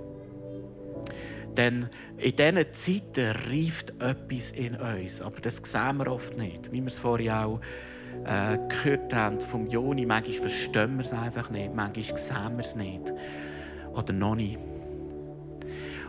Denn 1.55 1.89
in 2.17 2.35
diesen 2.35 2.73
Zeiten 2.73 3.31
reift 3.49 3.91
etwas 4.01 4.51
in 4.51 4.75
uns. 4.75 5.21
Aber 5.21 5.39
das 5.39 5.57
sehen 5.63 5.97
wir 5.97 6.11
oft 6.11 6.37
nicht. 6.37 6.71
Wie 6.71 6.81
wir 6.81 6.87
es 6.87 6.97
vorhin 6.97 7.31
auch 7.31 7.61
äh, 8.25 8.57
gehört 8.67 9.13
haben 9.13 9.39
vom 9.39 9.67
Joni. 9.67 10.05
Manchmal 10.05 10.49
verstehen 10.49 10.97
wir 10.97 11.05
es 11.05 11.13
einfach 11.13 11.49
nicht. 11.49 11.73
Manchmal 11.73 12.17
sehen 12.17 12.57
wir 12.57 12.59
es 12.59 12.75
nicht. 12.75 13.13
Oder 13.93 14.13
noch 14.13 14.35
nicht. 14.35 14.57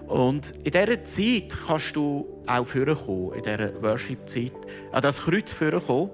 Und 0.09 0.53
in 0.64 0.70
dieser 0.70 1.05
Zeit 1.05 1.57
kannst 1.66 1.97
du 1.97 2.42
auch 2.47 2.64
vorkommen, 2.64 3.34
in 3.34 3.42
dieser 3.42 3.82
Worship-Zeit, 3.82 4.53
an 4.92 5.03
das 5.03 5.20
Kreuz 5.20 5.51
vorkommen. 5.51 6.11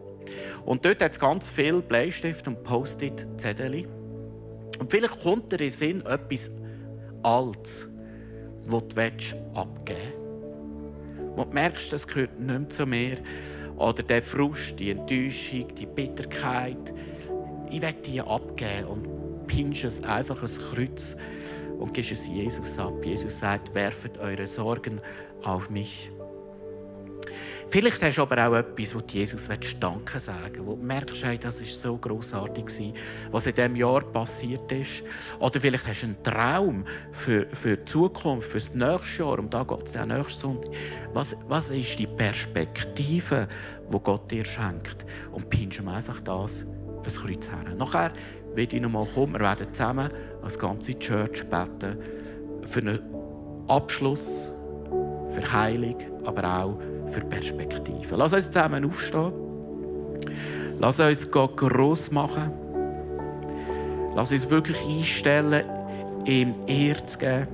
Und 0.64 0.84
dort 0.84 1.02
hat 1.02 1.12
es 1.12 1.18
ganz 1.18 1.48
viel 1.48 1.82
Bleistift 1.82 2.46
und 2.48 2.62
Post-it-Zettel. 2.62 3.86
Und 4.78 4.90
vielleicht 4.90 5.20
kommt 5.22 5.52
dir 5.52 5.56
in 5.56 5.66
den 5.66 5.70
Sinn 5.70 6.06
etwas 6.06 6.50
Altes 7.22 7.88
das 8.64 8.88
du 8.88 9.00
abgeben 9.54 9.76
willst. 9.86 11.36
Wo 11.36 11.44
du 11.44 11.52
merkst, 11.52 11.92
das 11.92 12.06
gehört 12.06 12.38
nicht 12.38 12.46
mehr 12.46 12.68
zu 12.68 12.86
mir. 12.86 13.18
Oder 13.76 14.02
der 14.02 14.22
Frust, 14.22 14.78
die 14.78 14.90
Enttäuschung, 14.90 15.74
die 15.74 15.86
Bitterkeit. 15.86 16.94
Ich 17.70 17.80
will 17.80 17.94
die 18.04 18.20
abgeben 18.20 18.86
und 18.86 19.46
pinsch 19.46 19.84
es 19.84 20.04
einfach 20.04 20.36
ans 20.36 20.58
Kreuz 20.58 21.16
und 21.78 21.94
gibst 21.94 22.12
es 22.12 22.26
Jesus 22.26 22.78
ab. 22.78 23.04
Jesus 23.04 23.38
sagt, 23.38 23.74
werft 23.74 24.18
eure 24.18 24.46
Sorgen 24.46 25.00
auf 25.42 25.70
mich. 25.70 26.10
Vielleicht 27.72 28.02
hast 28.02 28.18
du 28.18 28.22
aber 28.22 28.46
auch 28.46 28.54
etwas, 28.54 28.94
wo 28.94 28.98
Jesus 28.98 29.48
Danke 29.80 30.20
sagen 30.20 30.56
willst, 30.56 30.66
wo 30.66 30.76
du 30.76 30.82
merkst, 30.82 31.24
hey, 31.24 31.38
das 31.38 31.58
war 31.58 31.66
so 31.66 31.96
grossartig, 31.96 32.66
was 33.30 33.46
in 33.46 33.54
diesem 33.54 33.76
Jahr 33.76 34.02
passiert 34.02 34.70
ist. 34.70 35.02
Oder 35.38 35.58
vielleicht 35.58 35.86
hast 35.86 36.02
du 36.02 36.06
einen 36.08 36.22
Traum 36.22 36.84
für, 37.12 37.46
für 37.54 37.78
die 37.78 37.84
Zukunft, 37.86 38.48
für 38.48 38.58
das 38.58 38.74
nächste 38.74 39.22
Jahr, 39.22 39.38
und 39.38 39.54
da 39.54 39.62
geht 39.62 39.86
es 39.86 39.94
nächsten 39.94 40.38
Sonntag. 40.38 40.70
Was, 41.14 41.34
was 41.48 41.70
ist 41.70 41.98
die 41.98 42.06
Perspektive, 42.06 43.48
die 43.90 43.98
Gott 44.00 44.30
dir 44.30 44.44
schenkt? 44.44 45.06
Und 45.30 45.48
pinst 45.48 45.78
ihm 45.78 45.88
einfach 45.88 46.20
das 46.20 46.66
ein 46.66 47.10
Kreuz 47.10 47.48
her. 47.48 47.74
Nachher 47.74 48.12
werde 48.54 48.76
ich 48.76 48.82
nochmal 48.82 49.06
kommen, 49.06 49.32
wir 49.32 49.40
werden 49.40 49.72
zusammen 49.72 50.10
als 50.42 50.58
ganze 50.58 50.98
Church 50.98 51.48
beten 51.48 51.96
für 52.66 52.80
einen 52.80 53.00
Abschluss, 53.66 54.50
für 55.34 55.52
Heilung, 55.52 55.96
aber 56.26 56.44
auch 56.44 56.91
für 57.08 57.20
Perspektiven. 57.20 58.18
Lass 58.18 58.32
uns 58.32 58.46
zusammen 58.46 58.84
aufstehen. 58.84 59.32
Lass 60.78 61.00
uns 61.00 61.30
Gott 61.30 61.56
gross 61.56 62.10
machen. 62.10 62.50
Lass 64.14 64.32
uns 64.32 64.50
wirklich 64.50 64.78
einstellen, 64.86 65.64
ihm 66.26 66.54
Ehre 66.66 67.06
zu 67.06 67.18
geben. 67.18 67.48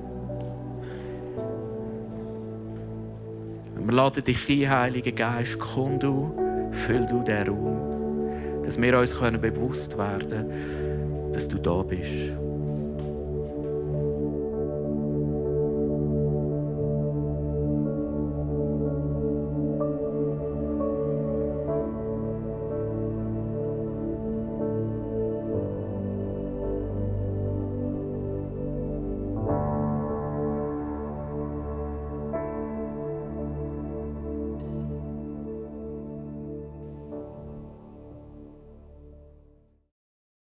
Wir 3.85 3.95
laden 3.95 4.23
dich 4.23 4.49
ein, 4.49 4.69
Heiliger 4.69 5.11
Geist, 5.11 5.57
komm 5.57 5.97
du, 5.97 6.31
füll 6.71 7.07
du 7.07 7.23
den 7.23 7.47
Raum, 7.47 8.63
dass 8.63 8.79
wir 8.79 8.99
uns 8.99 9.13
bewusst 9.13 9.97
werden 9.97 10.29
können, 10.29 11.33
dass 11.33 11.47
du 11.47 11.57
da 11.57 11.81
bist. 11.81 12.33